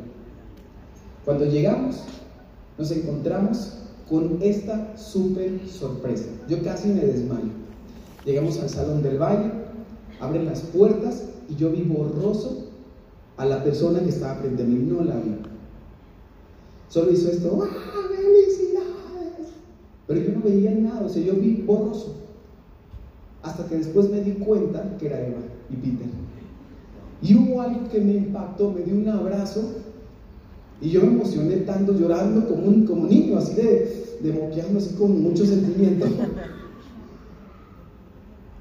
[1.24, 2.00] Cuando llegamos,
[2.78, 3.74] nos encontramos
[4.10, 6.24] con esta súper sorpresa.
[6.48, 7.52] Yo casi me desmayo.
[8.24, 9.52] Llegamos al salón del baile,
[10.18, 12.70] abren las puertas y yo vi borroso
[13.36, 15.36] a la persona que estaba frente a mí, no la vi.
[16.88, 17.94] Solo hizo esto, ¡ah!
[20.06, 22.14] Pero yo no veía nada, o sea, yo vi borroso.
[23.42, 25.40] Hasta que después me di cuenta que era Eva
[25.70, 26.06] y Peter.
[27.22, 29.62] Y hubo algo que me impactó, me dio un abrazo
[30.80, 34.94] y yo me emocioné tanto, llorando como un como niño, así de, de moqueando, así
[34.94, 36.06] con mucho sentimiento.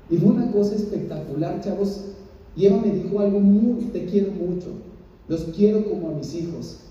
[0.10, 2.06] Y fue una cosa espectacular, chavos.
[2.56, 4.68] Y Eva me dijo algo muy, te quiero mucho,
[5.28, 6.82] los quiero como a mis hijos.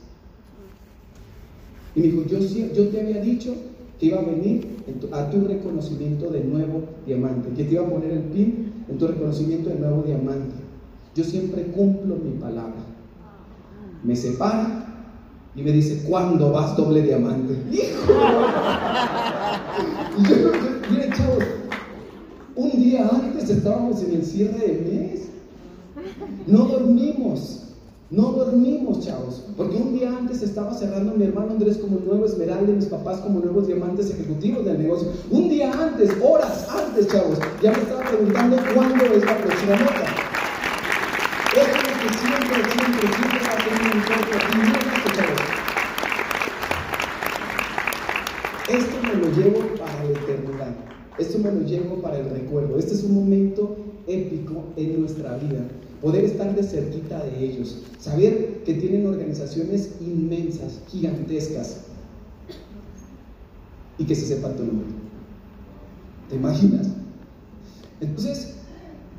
[1.95, 3.55] Y me dijo, yo, yo te había dicho
[4.03, 4.67] que iba a venir
[5.13, 9.07] a tu reconocimiento de nuevo diamante, que te iba a poner el pin en tu
[9.07, 10.57] reconocimiento de nuevo diamante.
[11.15, 12.83] Yo siempre cumplo mi palabra.
[14.03, 15.07] Me separa
[15.55, 17.57] y me dice, ¿cuándo vas doble diamante?
[17.71, 18.13] ¡Hijo!
[20.19, 20.37] Y yo,
[20.91, 21.45] miren chavos,
[22.57, 25.29] un día antes estábamos en el cierre de mes.
[26.47, 27.62] No dormimos.
[28.13, 32.71] No dormimos, chavos, porque un día antes estaba cerrando mi hermano Andrés como nuevo esmeralda
[32.71, 35.09] y mis papás como nuevos diamantes ejecutivos del negocio.
[35.31, 40.05] Un día antes, horas antes, chavos, ya me estaba preguntando cuándo es la próxima nota.
[41.57, 44.03] Eso es lo que siempre, siempre, siempre va a tener un
[44.93, 45.41] esto, chavos.
[48.69, 50.75] Esto me lo llevo para la eternidad.
[51.17, 52.79] Esto me lo llevo para el recuerdo.
[52.79, 53.75] Este es un momento
[54.07, 55.65] épico en nuestra vida
[56.03, 61.83] poder estar de cerquita de ellos, saber que tienen organizaciones inmensas, gigantescas,
[63.99, 64.89] y que se sepa tu nombre.
[66.29, 66.89] ¿Te imaginas?
[68.01, 68.55] Entonces,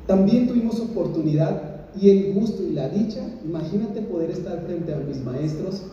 [0.06, 5.24] también tuvimos oportunidad y el gusto y la dicha, imagínate poder estar frente a mis
[5.24, 5.84] maestros,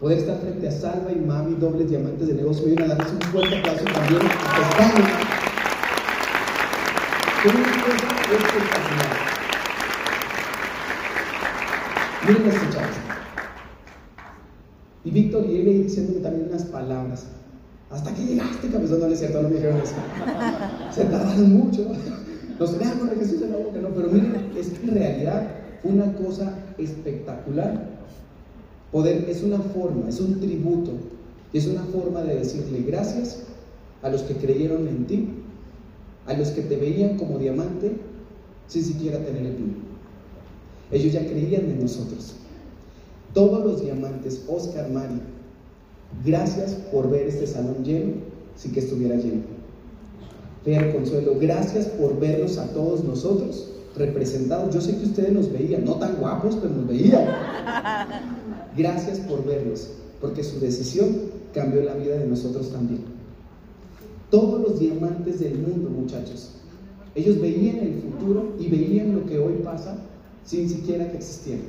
[0.00, 3.20] poder estar frente a Salva y Mami, dobles diamantes de negocio, y una darles un
[3.32, 4.46] fuerte aplauso también a
[7.48, 9.25] una cosa espectacular.
[12.28, 12.96] Miren este chavos.
[15.04, 17.26] Y Víctor diciéndole también unas palabras.
[17.90, 19.94] Hasta que llegaste, cabezón, no es cierto, no me dijeron eso.
[20.92, 21.86] Se tardaron mucho.
[22.58, 25.46] No se con el Jesús en la boca, no, pero miren, es en realidad
[25.84, 27.86] una cosa espectacular.
[28.90, 30.92] Poder es una forma, es un tributo,
[31.52, 33.42] es una forma de decirle gracias
[34.02, 35.28] a los que creyeron en ti,
[36.26, 37.92] a los que te veían como diamante
[38.68, 39.85] sin siquiera tener el pino.
[40.90, 42.34] Ellos ya creían en nosotros.
[43.34, 45.20] Todos los diamantes, Oscar Mari,
[46.24, 48.14] gracias por ver este salón lleno,
[48.56, 49.42] sin que estuviera lleno.
[50.64, 54.74] Fer Consuelo, gracias por vernos a todos nosotros representados.
[54.74, 57.26] Yo sé que ustedes nos veían, no tan guapos, pero nos veían.
[58.76, 59.88] Gracias por verlos,
[60.20, 61.16] porque su decisión
[61.54, 63.04] cambió la vida de nosotros también.
[64.30, 66.50] Todos los diamantes del mundo, muchachos,
[67.14, 69.96] ellos veían el futuro y veían lo que hoy pasa
[70.46, 71.62] sin siquiera que existiera.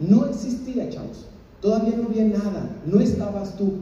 [0.00, 1.26] No existía, chavos.
[1.60, 2.70] Todavía no había nada.
[2.86, 3.72] No estabas tú.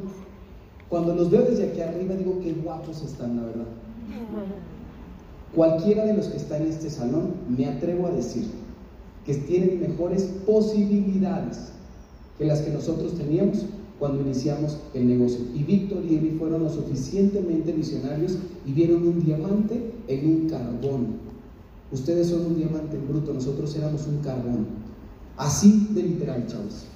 [0.88, 3.66] Cuando los veo desde aquí arriba digo qué guapos están, la verdad.
[5.54, 8.46] Cualquiera de los que está en este salón, me atrevo a decir
[9.26, 11.72] que tienen mejores posibilidades
[12.38, 13.66] que las que nosotros teníamos
[13.98, 15.40] cuando iniciamos el negocio.
[15.54, 21.31] Y Víctor y Evi fueron lo suficientemente visionarios y vieron un diamante en un carbón
[21.92, 24.66] Ustedes son un diamante en bruto, nosotros éramos un carbón.
[25.36, 26.86] Así de literal, chavos.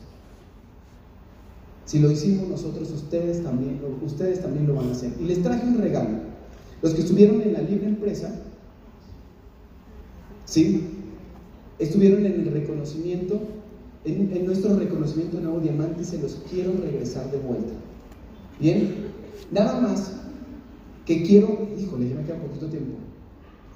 [1.84, 5.12] Si lo hicimos nosotros, ustedes también, ustedes también lo van a hacer.
[5.20, 6.08] Y les traje un regalo.
[6.80, 8.34] Los que estuvieron en la libre empresa,
[10.46, 10.82] ¿sí?
[11.78, 13.38] Estuvieron en el reconocimiento,
[14.04, 17.72] en, nuestro reconocimiento nuevo diamante se los quiero regresar de vuelta.
[18.58, 18.94] Bien,
[19.50, 20.12] nada más
[21.04, 22.96] que quiero, híjole, ya me queda poquito tiempo.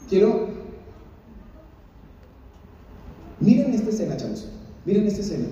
[0.09, 0.61] Quiero
[3.41, 4.49] Miren escena, chavos.
[4.85, 5.47] Miren esta escena.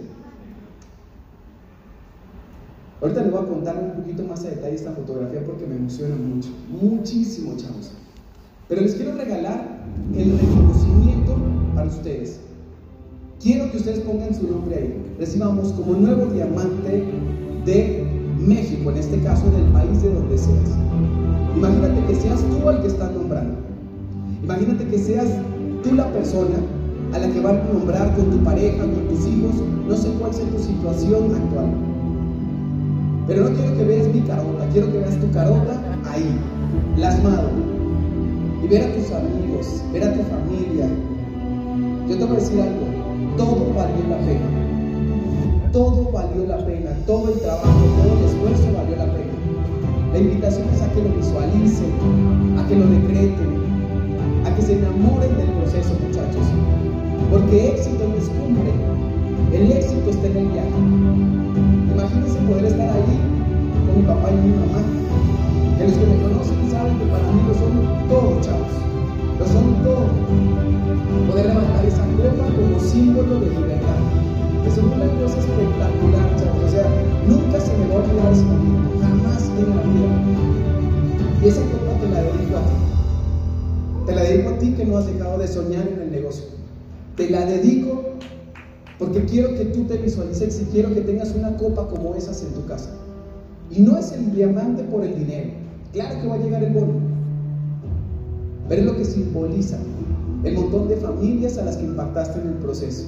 [3.01, 6.17] Ahorita les voy a contar un poquito más a detalle esta fotografía porque me emociona
[6.17, 6.49] mucho.
[6.69, 7.93] Muchísimo, chavos.
[8.69, 9.79] Pero les quiero regalar
[10.17, 11.37] el reconocimiento
[11.75, 12.41] para ustedes.
[13.41, 15.15] Quiero que ustedes pongan su nombre ahí.
[15.19, 17.05] Recibamos como nuevo diamante
[17.65, 18.05] de
[18.39, 20.71] México, en este caso del país de donde seas.
[21.57, 23.55] Imagínate que seas tú el que estás nombrando.
[24.43, 25.29] Imagínate que seas
[25.85, 26.57] tú la persona
[27.13, 29.55] a la que van a nombrar con tu pareja, con tus hijos,
[29.89, 31.67] no sé cuál sea tu situación actual.
[33.27, 36.39] Pero no quiero que veas mi carota, quiero que veas tu carota ahí,
[36.97, 37.51] plasmado.
[38.63, 40.89] Y ver a tus amigos, ver a tu familia.
[42.09, 42.87] Yo te voy a decir algo,
[43.37, 44.69] todo valió la pena.
[45.73, 49.33] Todo valió la pena, todo el trabajo, todo el esfuerzo valió la pena.
[50.13, 51.93] La invitación es a que lo visualicen,
[52.59, 53.51] a que lo decreten,
[54.47, 56.78] a que se enamoren del proceso, muchachos.
[57.31, 58.73] Porque éxito no es cumple,
[59.53, 60.81] el éxito está en el viaje.
[61.93, 63.21] Imagínense poder estar ahí
[63.87, 64.81] con mi papá y mi mamá.
[65.77, 68.73] Que los que me conocen saben que para mí lo son todo, chavos.
[69.39, 70.09] Lo son todo.
[71.29, 74.01] Poder levantar esa copa como símbolo de libertad.
[74.67, 76.65] Es una cosa espectacular, chavos.
[76.65, 76.87] O sea,
[77.29, 78.89] nunca se me va a olvidar ese momento.
[79.01, 80.11] Jamás en la vida.
[81.43, 82.77] Y esa copa te la dedico a ti.
[84.07, 86.58] Te la dedico a ti que no has dejado de soñar en el negocio.
[87.19, 88.05] Te la dedico
[88.97, 92.55] porque quiero que tú te visualices y quiero que tengas una copa como esas en
[92.55, 92.91] tu casa.
[93.73, 95.51] Y no es el diamante por el dinero.
[95.93, 96.93] Claro que va a llegar el bono,
[98.69, 99.79] pero es lo que simboliza
[100.45, 103.07] el montón de familias a las que impactaste en el proceso.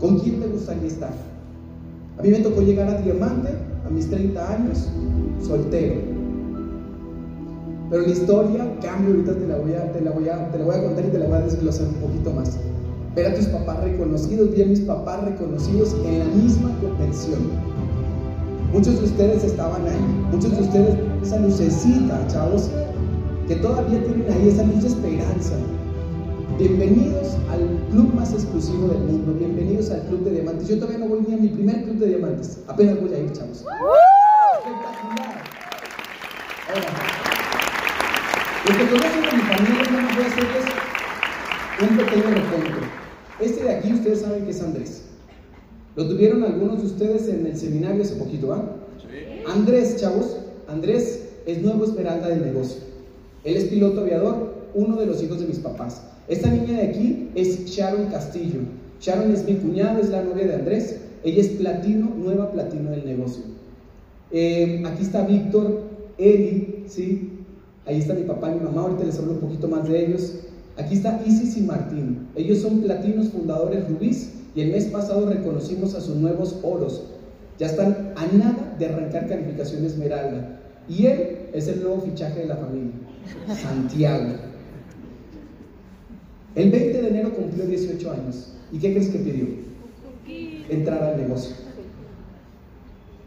[0.00, 1.12] ¿Con quién te gustaría estar?
[2.18, 3.50] A mí me tocó llegar a Diamante
[3.86, 4.88] a mis 30 años,
[5.46, 6.00] soltero.
[7.90, 10.64] Pero la historia cambia, ahorita te la voy a, te la voy a, te la
[10.64, 12.58] voy a contar y te la voy a desglosar un poquito más.
[13.14, 17.40] Ver a tus papás reconocidos, vi a mis papás reconocidos en la misma convención.
[18.72, 20.00] Muchos de ustedes estaban ahí,
[20.30, 22.70] muchos de ustedes, esa lucecita, chavos,
[23.46, 25.52] que todavía tienen ahí esa luz de esperanza.
[26.58, 30.68] Bienvenidos al club más exclusivo del mundo, bienvenidos al club de diamantes.
[30.68, 33.32] Yo todavía no voy ni a mi primer club de diamantes, apenas voy a ir,
[33.32, 33.62] chavos.
[34.56, 35.44] Espectacular.
[36.66, 36.88] Ahora,
[38.64, 40.64] que conocen a mi familia, no voy a hacerles
[41.82, 42.81] un pequeño recuento.
[44.32, 45.02] Saben que es Andrés.
[45.94, 48.64] Lo tuvieron algunos de ustedes en el seminario hace poquito, ¿va?
[48.96, 49.44] Sí.
[49.46, 52.80] Andrés, chavos, Andrés es nuevo esmeralda del negocio.
[53.44, 56.00] Él es piloto aviador, uno de los hijos de mis papás.
[56.28, 58.60] Esta niña de aquí es Sharon Castillo.
[59.02, 60.96] Sharon es mi cuñada, es la novia de Andrés.
[61.24, 63.42] Ella es platino, nueva platino del negocio.
[64.30, 65.82] Eh, aquí está Víctor,
[66.16, 67.32] Eli, ¿sí?
[67.84, 70.36] Ahí está mi papá y mi mamá, ahorita les hablo un poquito más de ellos.
[70.76, 72.28] Aquí está Isis y Martín.
[72.34, 77.02] Ellos son platinos fundadores Rubís y el mes pasado reconocimos a sus nuevos oros.
[77.58, 80.60] Ya están a nada de arrancar calificación Esmeralda.
[80.88, 82.92] Y él es el nuevo fichaje de la familia,
[83.54, 84.34] Santiago.
[86.54, 88.52] El 20 de enero cumplió 18 años.
[88.72, 89.46] ¿Y qué crees que pidió?
[90.68, 91.54] Entrar al negocio.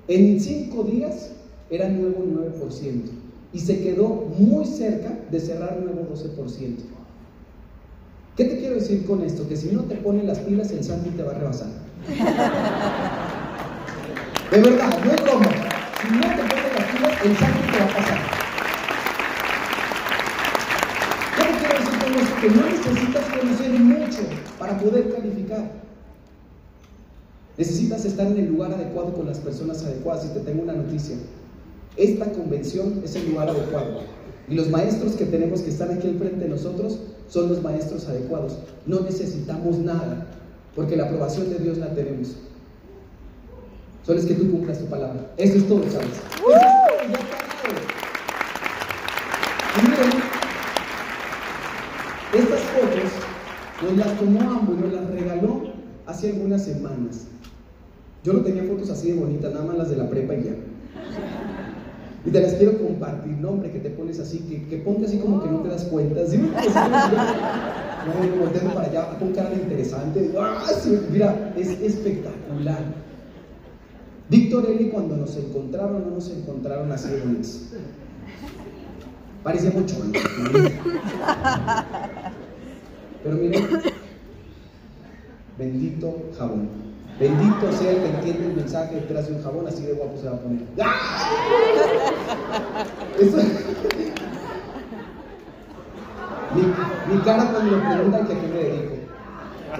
[0.07, 1.31] En cinco días
[1.69, 3.01] era nuevo 9%
[3.53, 6.94] y se quedó muy cerca de cerrar nuevo 12%.
[8.35, 9.47] ¿Qué te quiero decir con esto?
[9.47, 11.69] Que si no te ponen las pilas, el Santi te va a rebasar.
[14.51, 15.45] De verdad, no es broma.
[16.01, 18.19] Si no te pones las pilas, el Santi te va a pasar.
[21.37, 22.35] ¿Qué te quiero decir con esto?
[22.41, 24.19] Que no necesitas conocer mucho
[24.59, 25.71] para poder calificar.
[27.57, 30.25] Necesitas estar en el lugar adecuado con las personas adecuadas.
[30.25, 31.15] Y te tengo una noticia.
[31.95, 34.01] Esta convención es el lugar adecuado.
[34.49, 38.07] Y los maestros que tenemos que estar aquí al frente de nosotros son los maestros
[38.07, 38.57] adecuados.
[38.85, 40.27] No necesitamos nada,
[40.75, 42.35] porque la aprobación de Dios la tenemos.
[44.05, 45.31] Solo es que tú cumplas tu palabra.
[45.37, 46.07] Eso es todo, ¿sabes?
[46.07, 47.19] Eso es todo, ya
[49.77, 50.09] Y miren,
[52.33, 53.11] estas fotos
[53.81, 55.63] nos las tomó Ambo y nos las regaló
[56.05, 57.27] hace algunas semanas.
[58.23, 60.53] Yo no tenía fotos así de bonitas, nada más las de la prepa y ya.
[62.25, 65.43] Y te las quiero compartir, no hombre, que te pones así, que, ponte así como
[65.43, 66.25] que no te das cuenta.
[66.25, 66.37] ¿sí?
[66.37, 66.51] No,
[68.73, 70.31] para allá, con cara de interesante.
[70.39, 70.65] ¡Ah!
[71.11, 72.79] Mira, es espectacular.
[74.29, 77.69] Víctor Eli cuando nos encontraron, no nos encontraron así de bonitos.
[79.43, 79.97] Parecía mucho.
[83.23, 83.67] Pero miren,
[85.57, 86.69] bendito jabón.
[87.19, 90.27] Bendito sea el que entiende el mensaje detrás de un jabón, así de guapo se
[90.27, 90.63] va a poner.
[90.81, 91.65] ¡Ah!
[97.09, 98.95] mi, cara cuando me preguntan que a qué me dedico.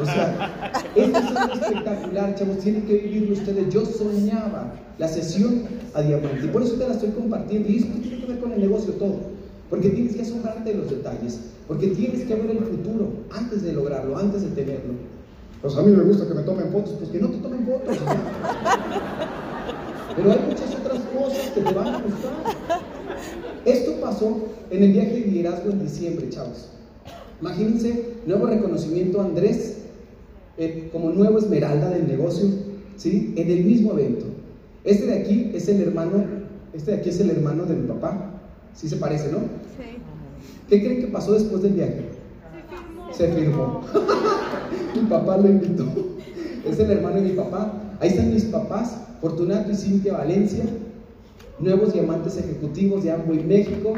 [0.02, 3.74] O sea, esto es espectacular, chavos, tienen que vivirlo ustedes.
[3.74, 5.64] Yo soñaba la sesión
[5.94, 7.68] a diamante y por eso te la estoy compartiendo.
[7.68, 9.36] Y eso tiene que ver con el negocio todo.
[9.70, 11.40] Porque tienes que asombrarte de los detalles.
[11.68, 15.15] Porque tienes que ver el futuro antes de lograrlo, antes de tenerlo.
[15.66, 17.98] Pues a mí me gusta que me tomen fotos, pues que no te tomen fotos.
[20.16, 22.34] Pero hay muchas otras cosas que te van a gustar.
[23.66, 26.68] Esto pasó en el viaje de liderazgo en diciembre, chavos.
[27.42, 29.78] Imagínense, nuevo reconocimiento a Andrés
[30.60, 32.48] eh, como nuevo esmeralda del negocio,
[32.96, 33.34] ¿sí?
[33.36, 34.28] En el mismo evento.
[34.84, 36.26] Este de aquí es el hermano,
[36.74, 38.40] este de aquí es el hermano de mi papá.
[38.76, 39.40] Sí se parece, ¿no?
[39.40, 39.98] Sí.
[40.70, 42.15] ¿Qué creen que pasó después del viaje?
[43.18, 43.82] Se firmó.
[44.96, 45.86] mi papá lo invitó.
[46.66, 47.72] Es el hermano de mi papá.
[48.00, 50.66] Ahí están mis papás, Fortunato y Cintia Valencia,
[51.60, 53.94] nuevos diamantes ejecutivos de Amway México.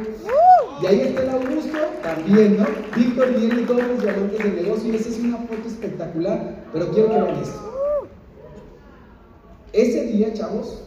[0.82, 2.66] Y ahí está el Augusto, también, ¿no?
[2.96, 4.94] Víctor y todos los diamantes de negocio.
[4.94, 7.74] Y esa es una foto espectacular, pero quiero que vean esto.
[9.74, 10.84] Ese día, chavos,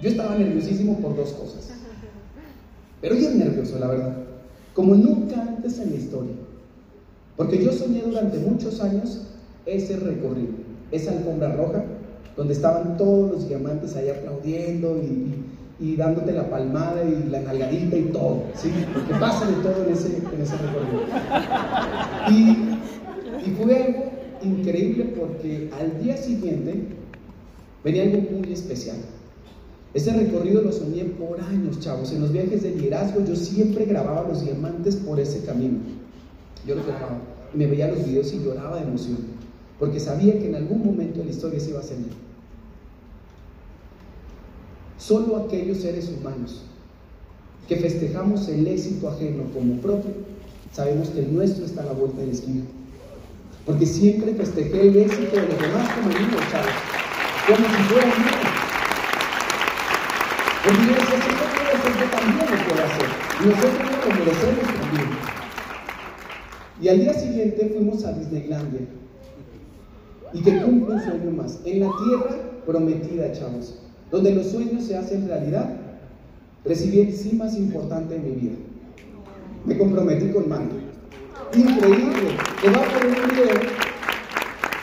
[0.00, 1.72] yo estaba nerviosísimo por dos cosas.
[3.00, 4.16] Pero yo nervioso, la verdad.
[4.74, 6.34] Como nunca antes en la historia.
[7.38, 9.20] Porque yo soñé durante muchos años
[9.64, 10.54] ese recorrido,
[10.90, 11.84] esa alfombra roja,
[12.36, 15.00] donde estaban todos los diamantes ahí aplaudiendo
[15.80, 18.72] y, dándote la palmada y la nalgadita y todo, ¿sí?
[18.92, 21.02] Porque pasa de todo en ese, recorrido.
[22.28, 24.10] Y, y fue algo
[24.42, 26.88] increíble porque al día siguiente
[27.84, 28.96] venía algo muy especial.
[29.94, 32.12] Ese recorrido lo soñé por años, chavos.
[32.12, 35.78] En los viajes de liderazgo yo siempre grababa los diamantes por ese camino.
[36.68, 37.18] Yo lo grababa.
[37.54, 39.16] Y me veía los videos y lloraba de emoción.
[39.78, 41.96] Porque sabía que en algún momento de la historia se iba a hacer.
[44.98, 46.64] Solo aquellos seres humanos
[47.66, 50.10] que festejamos el éxito ajeno como propio,
[50.72, 52.62] sabemos que el nuestro está a la vuelta del esquina.
[53.64, 56.70] Porque siempre festejé el éxito de los demás como niños, chavos.
[57.46, 58.48] Como si fuera mío.
[60.64, 61.44] Porque yo decía, si yo
[61.78, 63.08] hacer, yo también lo puedo hacer.
[63.40, 65.37] Y nosotros lo merecemos también.
[66.80, 68.80] Y al día siguiente fuimos a Disneylandia.
[70.32, 71.58] Y que cumple un sueño más.
[71.64, 73.80] En la tierra prometida, chavos.
[74.10, 75.68] Donde los sueños se hacen realidad.
[76.64, 78.56] Recibí el sí más importante de mi vida.
[79.64, 80.76] Me comprometí con Manto.
[81.54, 82.36] Increíble.
[82.62, 83.60] Te va a poner un video.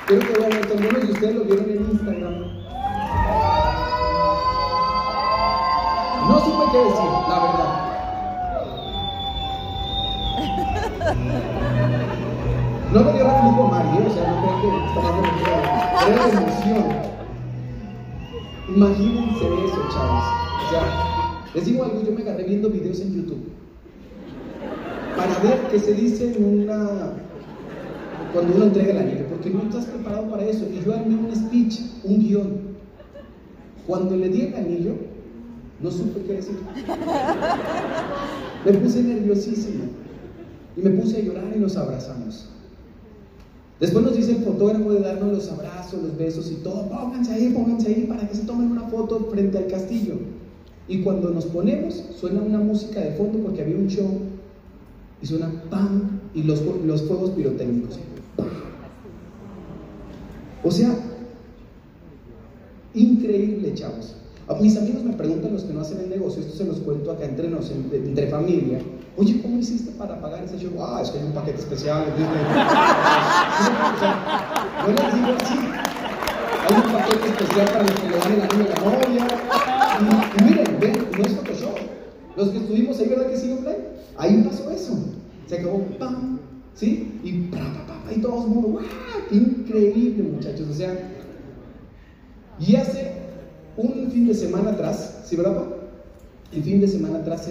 [0.07, 2.35] Creo que bueno, algunos de ustedes lo vieron en Instagram.
[6.27, 7.71] No supe qué decir, la verdad.
[12.95, 15.09] No me dio flujo Mario, o sea, no creo que estaba
[16.07, 16.85] Era de emoción.
[18.73, 20.23] Imagínense eso, chavos.
[20.71, 23.49] O les digo algo, yo me agarré viendo videos en YouTube
[25.17, 27.11] para ver qué se dice en una
[28.31, 30.65] cuando uno entrega el anillo, porque no estás preparado para eso.
[30.65, 32.61] Y yo armé un speech, un guion.
[33.87, 34.93] Cuando le di el anillo,
[35.81, 36.59] no supe qué decir.
[38.65, 39.83] Me puse nerviosísimo
[40.77, 42.54] y me puse a llorar y nos abrazamos.
[43.79, 46.87] Después nos dice el fotógrafo de darnos los abrazos, los besos y todo.
[46.87, 50.15] Pónganse ahí, pónganse ahí para que se tomen una foto frente al castillo.
[50.87, 54.19] Y cuando nos ponemos, suena una música de fondo porque había un show
[55.21, 56.19] y suena ¡pam!
[56.33, 57.99] y los, los fuegos pirotécnicos.
[60.63, 60.97] O sea,
[62.93, 64.15] increíble, chavos.
[64.61, 67.25] Mis amigos me preguntan, los que no hacen el negocio, esto se los cuento acá
[67.25, 68.79] entre nos, entre familia.
[69.17, 70.71] Oye, ¿cómo hiciste para pagar ese show?
[70.79, 72.05] Ah, es que hay un paquete especial.
[74.81, 75.55] no les digo así.
[76.67, 79.25] Hay un paquete especial para los que le dan el anillo a la novia.
[80.37, 81.77] Y, miren, ven, no es Photoshop.
[82.35, 83.77] Los que estuvimos ahí, ¿verdad que sí, hombre?
[84.17, 84.97] Ahí pasó eso.
[85.47, 86.39] Se acabó, ¡pam!
[86.73, 87.21] ¿Sí?
[87.23, 88.83] Y pa, pa, pa, y todos mundo, ¡guau!
[89.29, 90.67] ¡Qué increíble, muchachos!
[90.69, 90.93] O sea,
[92.59, 93.13] y hace
[93.77, 95.63] un fin de semana atrás, ¿sí, verdad?
[96.51, 97.47] El fin de semana atrás,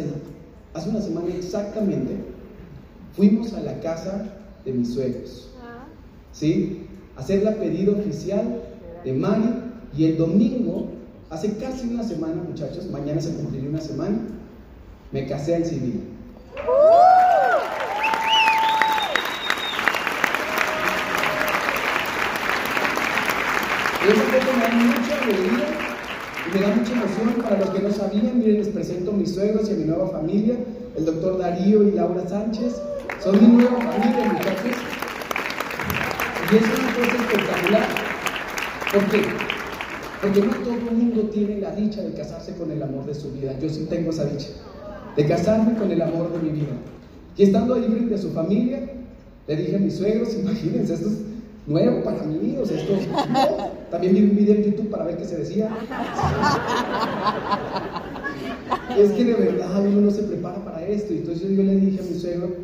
[0.74, 2.16] hace una semana exactamente,
[3.16, 4.26] fuimos a la casa
[4.64, 5.48] de mis suegros,
[6.32, 6.88] ¿sí?
[7.16, 8.60] Hacer la pedido oficial
[9.04, 9.50] de Mari
[9.96, 10.88] y el domingo,
[11.30, 14.18] hace casi una semana, muchachos, mañana se cumpliría una semana,
[15.12, 16.10] me casé al civil.
[24.06, 24.22] Eso
[24.52, 25.63] me da mucha alegría
[26.54, 27.42] me da mucha emoción.
[27.42, 30.08] Para los que no sabían, miren, les presento a mis suegros y a mi nueva
[30.08, 30.54] familia,
[30.96, 32.80] el doctor Darío y Laura Sánchez.
[33.22, 34.76] Son mi nueva familia, muchachos.
[36.52, 37.88] Y es una cosa espectacular.
[38.92, 39.22] ¿Por qué?
[40.22, 43.32] Porque no todo el mundo tiene la dicha de casarse con el amor de su
[43.32, 43.58] vida.
[43.60, 44.48] Yo sí tengo esa dicha.
[45.16, 46.76] De casarme con el amor de mi vida.
[47.36, 48.80] Y estando ahí frente a su familia,
[49.48, 51.18] le dije a mis suegros, imagínense, esto es
[51.66, 52.94] nuevo para mí, o sea, esto
[53.94, 55.68] También vi un video en YouTube para ver qué se decía.
[58.98, 61.14] es que de verdad uno no se prepara para esto.
[61.14, 62.56] Y entonces yo le dije a mi suegro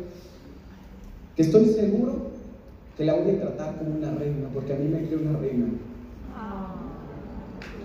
[1.37, 2.31] que estoy seguro
[2.97, 5.67] que la voy a tratar como una reina, porque a mí me creo una reina.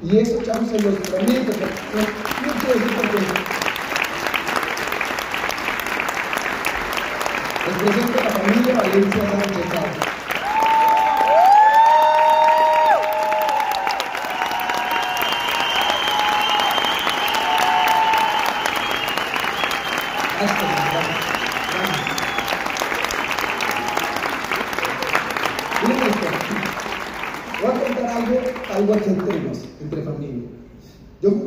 [0.02, 1.52] Y eso, chavos, se los prometo.
[1.52, 3.18] No quiero decir porque
[7.64, 10.05] les presento a la familia Valencia Sánchez.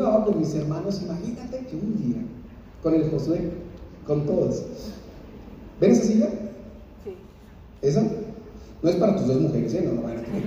[0.09, 2.23] Jugaba con mis hermanos, imagínate que un día,
[2.81, 3.51] con el Josué,
[4.07, 4.63] con todos.
[5.79, 6.29] ¿Ven esa silla?
[7.03, 7.13] Sí.
[7.83, 8.09] ¿Esa?
[8.81, 9.83] No es para tus dos mujeres, ¿eh?
[9.85, 10.45] No, no van a creer.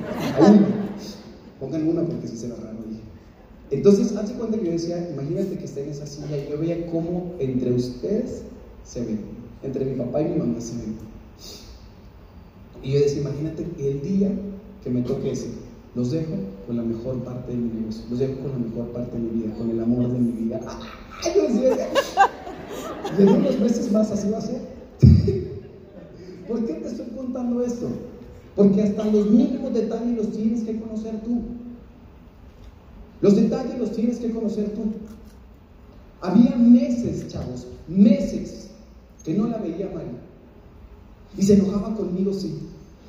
[1.60, 3.02] Pongan una porque si se la raro dije.
[3.70, 6.84] Entonces, hace cuenta que yo decía, imagínate que esté en esa silla y yo veía
[6.88, 8.42] cómo entre ustedes
[8.84, 9.20] se ven,
[9.62, 10.96] entre mi papá y mi mamá se ven.
[12.82, 14.32] Y yo decía, imagínate el día
[14.82, 15.46] que me toque ese,
[15.94, 16.34] los dejo
[16.66, 19.30] con la mejor parte de mi negocio, los dejo con la mejor parte de mi
[19.42, 20.60] vida, con el amor de mi vida.
[21.24, 21.88] ¡Ay, yo decía,
[23.18, 24.60] de unos meses más así va a ser.
[26.48, 27.88] ¿Por qué te estoy contando esto?
[28.56, 31.42] Porque hasta los mínimos detalles los tienes que conocer tú.
[33.20, 34.82] Los detalles los tienes que conocer tú.
[36.20, 38.70] Había meses, chavos, meses
[39.24, 40.20] que no la veía María.
[41.36, 42.58] Y se enojaba conmigo, sí.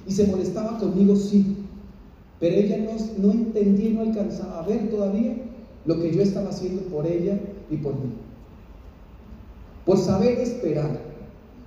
[0.08, 1.63] Y se molestaba conmigo, sí.
[2.44, 2.92] Pero ella no,
[3.26, 5.34] no entendía no alcanzaba a ver todavía
[5.86, 7.40] lo que yo estaba haciendo por ella
[7.72, 8.12] y por mí.
[9.86, 11.00] Por saber esperar,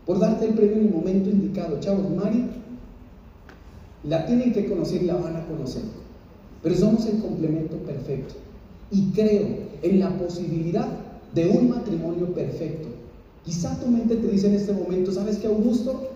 [0.04, 1.80] por darte el premio en el momento indicado.
[1.80, 2.44] Chavos, Mari,
[4.04, 5.80] la tienen que conocer y la van a conocer.
[6.62, 8.34] Pero somos el complemento perfecto.
[8.90, 9.46] Y creo
[9.80, 10.88] en la posibilidad
[11.34, 12.88] de un matrimonio perfecto.
[13.46, 16.10] Quizá tu mente te dice en este momento, ¿sabes qué, Augusto?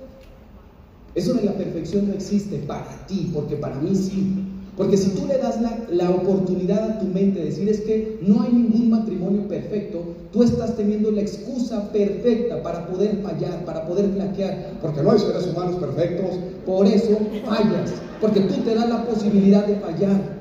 [1.14, 4.48] Eso de la perfección no existe para ti, porque para mí sí.
[4.76, 8.18] Porque si tú le das la, la, oportunidad a tu mente de decir es que
[8.22, 10.02] no hay ningún matrimonio perfecto,
[10.32, 15.18] tú estás teniendo la excusa perfecta para poder fallar, para poder flaquear, porque no hay
[15.18, 16.38] seres humanos perfectos.
[16.64, 20.40] Por eso fallas, porque tú te das la posibilidad de fallar.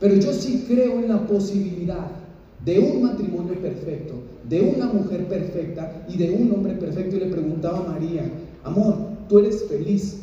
[0.00, 2.06] Pero yo sí creo en la posibilidad
[2.64, 4.14] de un matrimonio perfecto,
[4.48, 7.16] de una mujer perfecta y de un hombre perfecto.
[7.16, 8.30] Y le preguntaba a María,
[8.64, 8.96] amor,
[9.28, 10.22] ¿tú eres feliz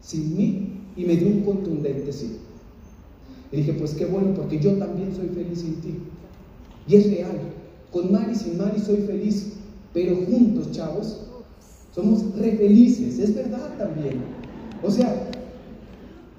[0.00, 0.66] sin mí?
[0.96, 2.38] Y me dio un contundente sí.
[3.52, 5.98] Y dije, pues qué bueno, porque yo también soy feliz sin ti.
[6.86, 7.38] Y es real.
[7.92, 9.54] Con Mari, sin Mari soy feliz,
[9.92, 11.26] pero juntos, chavos,
[11.94, 13.18] somos re felices.
[13.18, 14.22] Es verdad también.
[14.82, 15.30] O sea,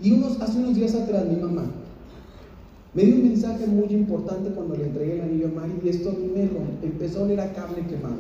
[0.01, 1.65] y unos, hace unos días atrás mi mamá
[2.93, 6.13] me dio un mensaje muy importante cuando le entregué el anillo a Mari y esto
[6.33, 6.49] me
[6.83, 8.17] empezó a oler a cable quemado.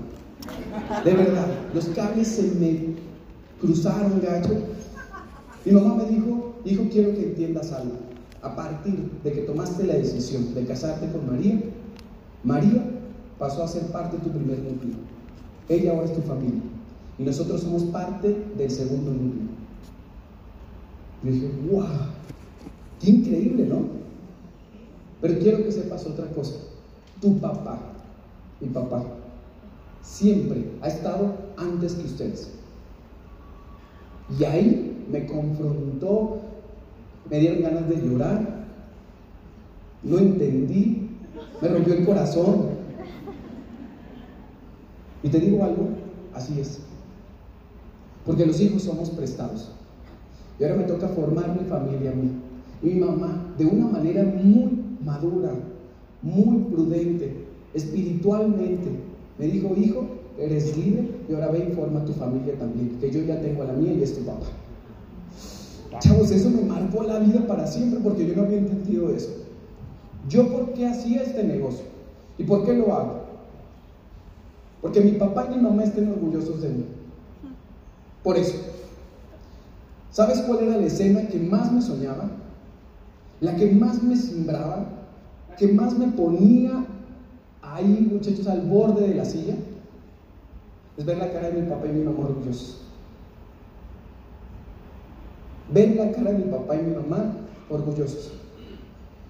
[1.03, 2.95] De verdad, los cables se me
[3.59, 4.57] cruzaron, gacho.
[5.65, 7.95] Mi mamá me dijo, hijo, quiero que entiendas algo.
[8.41, 11.59] A partir de que tomaste la decisión de casarte con María,
[12.43, 12.83] María
[13.37, 14.95] pasó a ser parte de tu primer núcleo.
[15.69, 16.61] Ella ahora es tu familia.
[17.17, 19.51] Y nosotros somos parte del segundo núcleo.
[21.23, 21.85] Y dije, wow,
[22.99, 24.01] qué increíble, ¿no?
[25.21, 26.55] Pero quiero que sepas otra cosa.
[27.21, 27.79] Tu papá,
[28.59, 29.03] mi papá,
[30.01, 32.51] siempre ha estado antes que ustedes.
[34.39, 36.39] Y ahí me confrontó,
[37.31, 38.65] me dieron ganas de llorar,
[40.03, 41.09] no entendí,
[41.61, 42.71] me rompió el corazón.
[45.23, 45.87] Y te digo algo,
[46.33, 46.81] así es.
[48.25, 49.71] Porque los hijos somos prestados.
[50.59, 52.31] Y ahora me toca formar mi familia a mí.
[52.81, 54.69] Mi mamá, de una manera muy
[55.03, 55.53] madura,
[56.21, 58.89] muy prudente, espiritualmente.
[59.39, 60.05] Me dijo, hijo,
[60.37, 63.63] eres libre y ahora ve y informa a tu familia también, que yo ya tengo
[63.63, 64.47] a la mía y es tu papá.
[65.99, 69.29] Chavos, eso me marcó la vida para siempre porque yo no había entendido eso.
[70.27, 71.85] Yo por qué hacía este negocio
[72.37, 73.21] y por qué lo hago.
[74.81, 76.85] Porque mi papá y mi mamá estén orgullosos de mí.
[78.23, 78.55] Por eso.
[80.11, 82.29] ¿Sabes cuál era la escena que más me soñaba?
[83.41, 84.85] la que más me sembraba,
[85.57, 86.85] que más me ponía
[87.61, 89.55] ahí, muchachos, al borde de la silla,
[90.95, 92.81] es ver la cara de mi papá y mi mamá orgullosos.
[95.73, 97.33] Ver la cara de mi papá y mi mamá
[97.69, 98.31] orgullosos.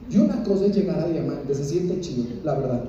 [0.10, 2.84] Y una cosa es llegar a diamante, se siente chido, la verdad.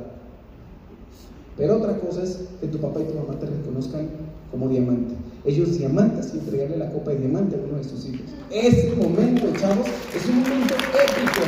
[1.57, 4.09] Pero otra cosa es que tu papá y tu mamá te reconozcan
[4.51, 5.15] como diamante.
[5.45, 8.27] Ellos diamantes y entregarle la copa de diamante a uno de sus hijos.
[8.51, 11.43] Ese momento, chavos, es un momento épico.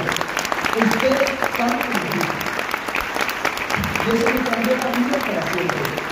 [0.76, 2.34] Ustedes están en
[4.04, 6.04] Y eso me cambió la vida para siempre.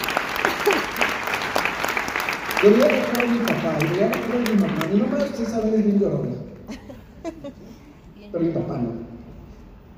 [2.63, 4.87] Debería dejar a mi papá, debería dejar a mi mamá.
[4.93, 6.37] Mi mamá, ustedes saben, es bien llorona.
[8.31, 8.91] Pero mi papá no.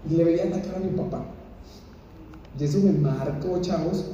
[0.09, 1.25] Y le debería atacar a mi papá.
[2.59, 4.07] Y eso me marcó, chavos,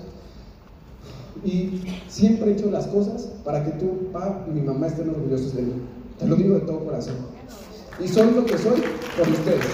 [1.45, 5.55] y siempre he hecho las cosas para que tu papá y mi mamá estén orgullosos
[5.55, 5.73] de mí.
[6.19, 7.17] Te lo digo de todo corazón.
[8.03, 8.83] Y soy lo que soy
[9.17, 9.65] por ustedes.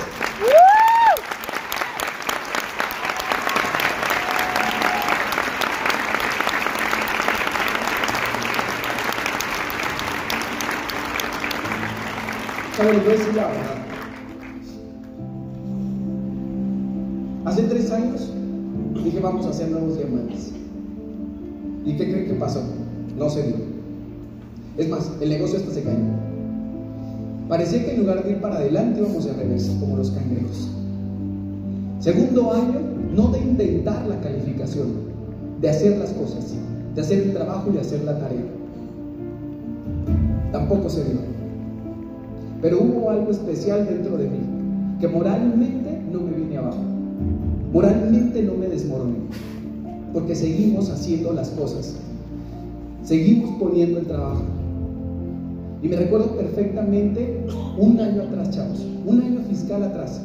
[17.46, 18.30] Hace tres años
[19.02, 20.52] dije vamos a hacer nuevos diamantes.
[21.86, 22.62] ¿Y qué creen que pasó?
[23.16, 23.54] No se dio.
[24.76, 25.96] Es más, el negocio hasta se cayó.
[27.48, 30.68] Parecía que en lugar de ir para adelante íbamos de reversa, como los cangrejos.
[32.00, 32.80] Segundo año,
[33.14, 34.88] no de intentar la calificación,
[35.62, 36.52] de hacer las cosas,
[36.94, 38.44] de hacer el trabajo y de hacer la tarea.
[40.52, 41.36] Tampoco se dio.
[42.66, 44.40] Pero hubo algo especial dentro de mí,
[45.00, 46.80] que moralmente no me vine abajo.
[47.72, 49.18] Moralmente no me desmoroné
[50.12, 51.94] porque seguimos haciendo las cosas,
[53.04, 54.42] seguimos poniendo el trabajo.
[55.80, 57.46] Y me recuerdo perfectamente
[57.78, 60.20] un año atrás, chavos, un año fiscal atrás.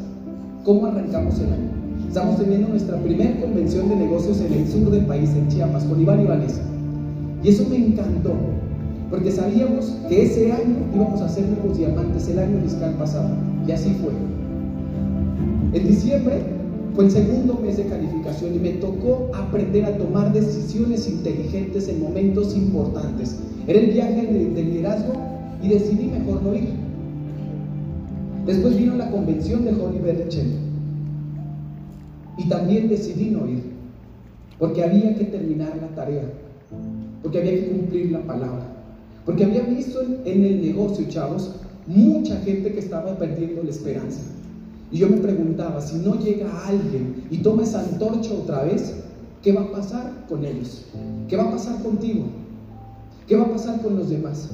[0.65, 1.69] cómo arrancamos el año.
[2.07, 6.01] Estamos teniendo nuestra primera convención de negocios en el sur del país, en Chiapas, con
[6.01, 6.59] Iván Ibanez.
[7.43, 8.33] Y eso me encantó,
[9.12, 13.30] porque sabíamos que ese año íbamos a hacer nuevos diamantes, el año fiscal pasado.
[13.68, 14.14] Y así fue.
[15.78, 16.41] En diciembre
[16.95, 22.01] fue el segundo mes de calificación y me tocó aprender a tomar decisiones inteligentes en
[22.01, 23.38] momentos importantes.
[23.68, 25.14] Era el viaje de, liderazgo
[25.62, 26.70] y decidí mejor no ir.
[28.45, 30.53] Después vino la convención de Holly Berchel
[32.38, 33.62] y también decidí no ir,
[34.57, 36.24] porque había que terminar la tarea,
[37.22, 38.70] porque había que cumplir la palabra,
[39.26, 41.51] porque había visto en el negocio, chavos,
[41.88, 44.22] mucha gente que estaba perdiendo la esperanza.
[44.91, 48.95] Y yo me preguntaba, si no llega alguien y toma esa antorcha otra vez,
[49.41, 50.86] ¿qué va a pasar con ellos?
[51.28, 52.26] ¿Qué va a pasar contigo?
[53.28, 54.49] ¿Qué va a pasar con los demás?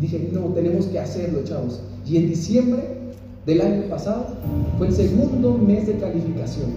[0.00, 1.80] dije, no, tenemos que hacerlo, chavos.
[2.06, 2.82] Y en diciembre
[3.46, 4.26] del año pasado
[4.78, 6.70] fue el segundo mes de calificación.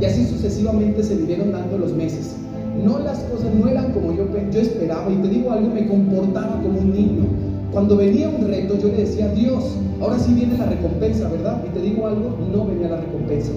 [0.00, 2.36] Y así sucesivamente se vivieron dando los meses.
[2.84, 5.10] No las cosas no eran como yo, yo esperaba.
[5.10, 7.24] Y te digo algo, me comportaba como un niño.
[7.72, 11.62] Cuando venía un reto, yo le decía, Dios, ahora sí viene la recompensa, ¿verdad?
[11.66, 13.50] Y te digo algo, no venía la recompensa.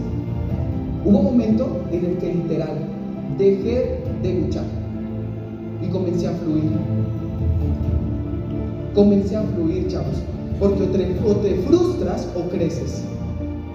[1.06, 2.78] Hubo un momento en el que literal
[3.38, 4.66] dejé de luchar
[5.82, 6.72] y comencé a fluir.
[8.94, 10.22] Comencé a fluir, chavos,
[10.60, 10.84] porque
[11.26, 13.04] o te, frustras o creces.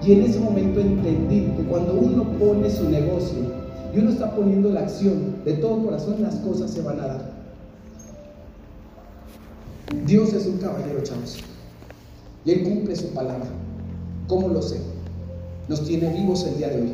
[0.05, 3.56] Y en ese momento entendí que cuando uno pone su negocio
[3.97, 7.31] y uno está poniendo la acción de todo corazón, las cosas se van a dar.
[10.05, 11.37] Dios es un caballero, chavos.
[12.45, 13.47] Y Él cumple su palabra.
[14.27, 14.79] ¿Cómo lo sé?
[15.67, 16.93] Nos tiene vivos el día de hoy.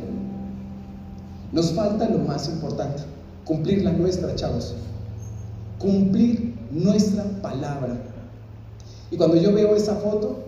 [1.52, 3.02] Nos falta lo más importante,
[3.44, 4.74] cumplir la nuestra, chavos.
[5.78, 7.98] Cumplir nuestra palabra.
[9.10, 10.38] Y cuando yo veo esa foto,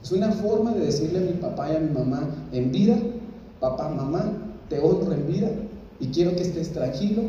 [0.00, 2.96] es una forma de decirle a mi papá y a mi mamá en vida,
[3.58, 4.32] papá, mamá,
[4.68, 5.48] te honro en vida
[6.02, 7.22] y quiero que estés tranquilo,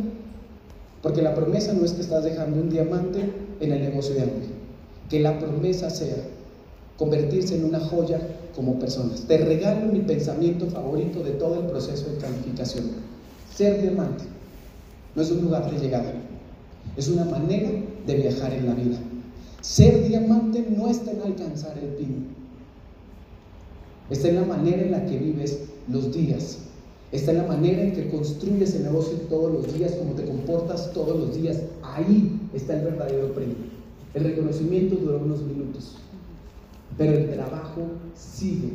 [1.04, 4.48] porque la promesa no es que estás dejando un diamante en el negocio de Amway.
[5.12, 6.16] Que la promesa sea
[6.98, 8.20] convertirse en una joya
[8.56, 9.22] como personas.
[9.28, 12.86] Te regalo mi pensamiento favorito de todo el proceso de calificación.
[13.56, 14.24] Ser diamante
[15.16, 16.12] no es un lugar de llegada,
[16.98, 17.70] es una manera
[18.08, 18.98] de viajar en la vida.
[19.62, 22.28] Ser diamante no está en alcanzar el pin,
[24.10, 26.58] está en la manera en la que vives los días,
[27.14, 30.92] está en la manera en que construyes el negocio todos los días, cómo te comportas
[30.94, 31.62] todos los días.
[31.84, 33.56] Ahí está el verdadero premio.
[34.16, 35.96] El reconocimiento dura unos minutos,
[36.98, 37.82] pero el trabajo
[38.16, 38.74] sigue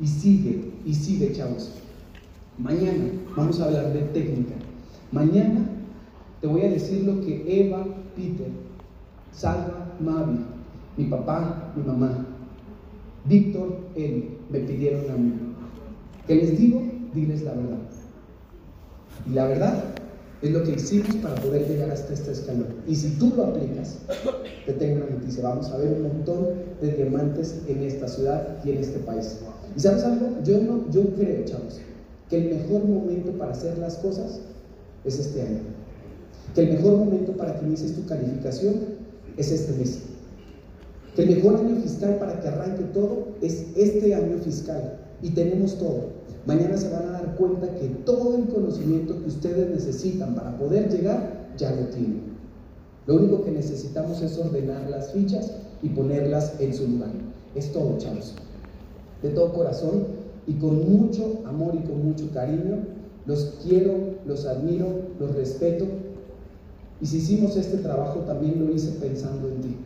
[0.00, 1.72] y sigue y sigue, chavos.
[2.56, 4.54] Mañana vamos a hablar de técnica.
[5.10, 5.68] Mañana
[6.40, 8.48] te voy a decir lo que Eva, Peter,
[9.32, 10.38] Salva, Mavi,
[10.96, 12.26] mi papá, mi mamá,
[13.24, 15.32] Víctor, él, me pidieron a mí.
[16.26, 16.91] ¿Qué les digo?
[17.14, 17.78] Diles la verdad.
[19.26, 19.84] Y la verdad
[20.42, 22.66] es lo que hicimos para poder llegar hasta este escalón.
[22.88, 23.98] Y si tú lo aplicas,
[24.66, 25.44] te tengo una noticia.
[25.44, 26.48] Vamos a ver un montón
[26.80, 29.38] de diamantes en esta ciudad y en este país.
[29.76, 30.30] ¿Y sabes algo?
[30.44, 31.80] Yo, no, yo creo, chavos,
[32.28, 34.40] que el mejor momento para hacer las cosas
[35.04, 35.60] es este año.
[36.54, 38.74] Que el mejor momento para que inicies tu calificación
[39.36, 40.00] es este mes.
[41.14, 44.98] Que el mejor año fiscal para que arranque todo es este año fiscal.
[45.22, 46.21] Y tenemos todo.
[46.46, 50.90] Mañana se van a dar cuenta que todo el conocimiento que ustedes necesitan para poder
[50.90, 52.32] llegar, ya lo tienen.
[53.06, 57.10] Lo único que necesitamos es ordenar las fichas y ponerlas en su lugar.
[57.54, 58.34] Es todo, chavos.
[59.22, 60.06] De todo corazón
[60.46, 62.78] y con mucho amor y con mucho cariño,
[63.26, 63.92] los quiero,
[64.26, 64.86] los admiro,
[65.20, 65.84] los respeto.
[67.00, 69.76] Y si hicimos este trabajo, también lo hice pensando en ti.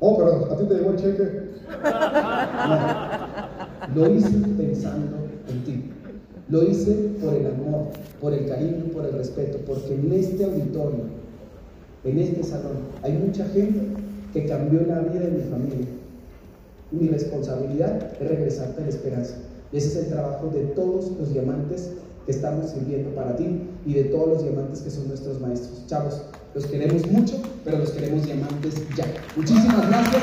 [0.00, 1.52] Oh, pero a ti te llegó el cheque.
[3.94, 5.31] lo hice pensando en ti.
[6.52, 7.86] Lo hice por el amor,
[8.20, 11.04] por el cariño, por el respeto, porque en este auditorio,
[12.04, 13.80] en este salón, hay mucha gente
[14.34, 15.86] que cambió la vida de mi familia.
[16.90, 19.36] Mi responsabilidad es regresarte a la esperanza.
[19.72, 21.92] Y ese es el trabajo de todos los diamantes
[22.26, 25.86] que estamos sirviendo para ti y de todos los diamantes que son nuestros maestros.
[25.86, 26.20] Chavos,
[26.54, 29.06] los queremos mucho, pero los queremos diamantes ya.
[29.36, 30.22] Muchísimas gracias.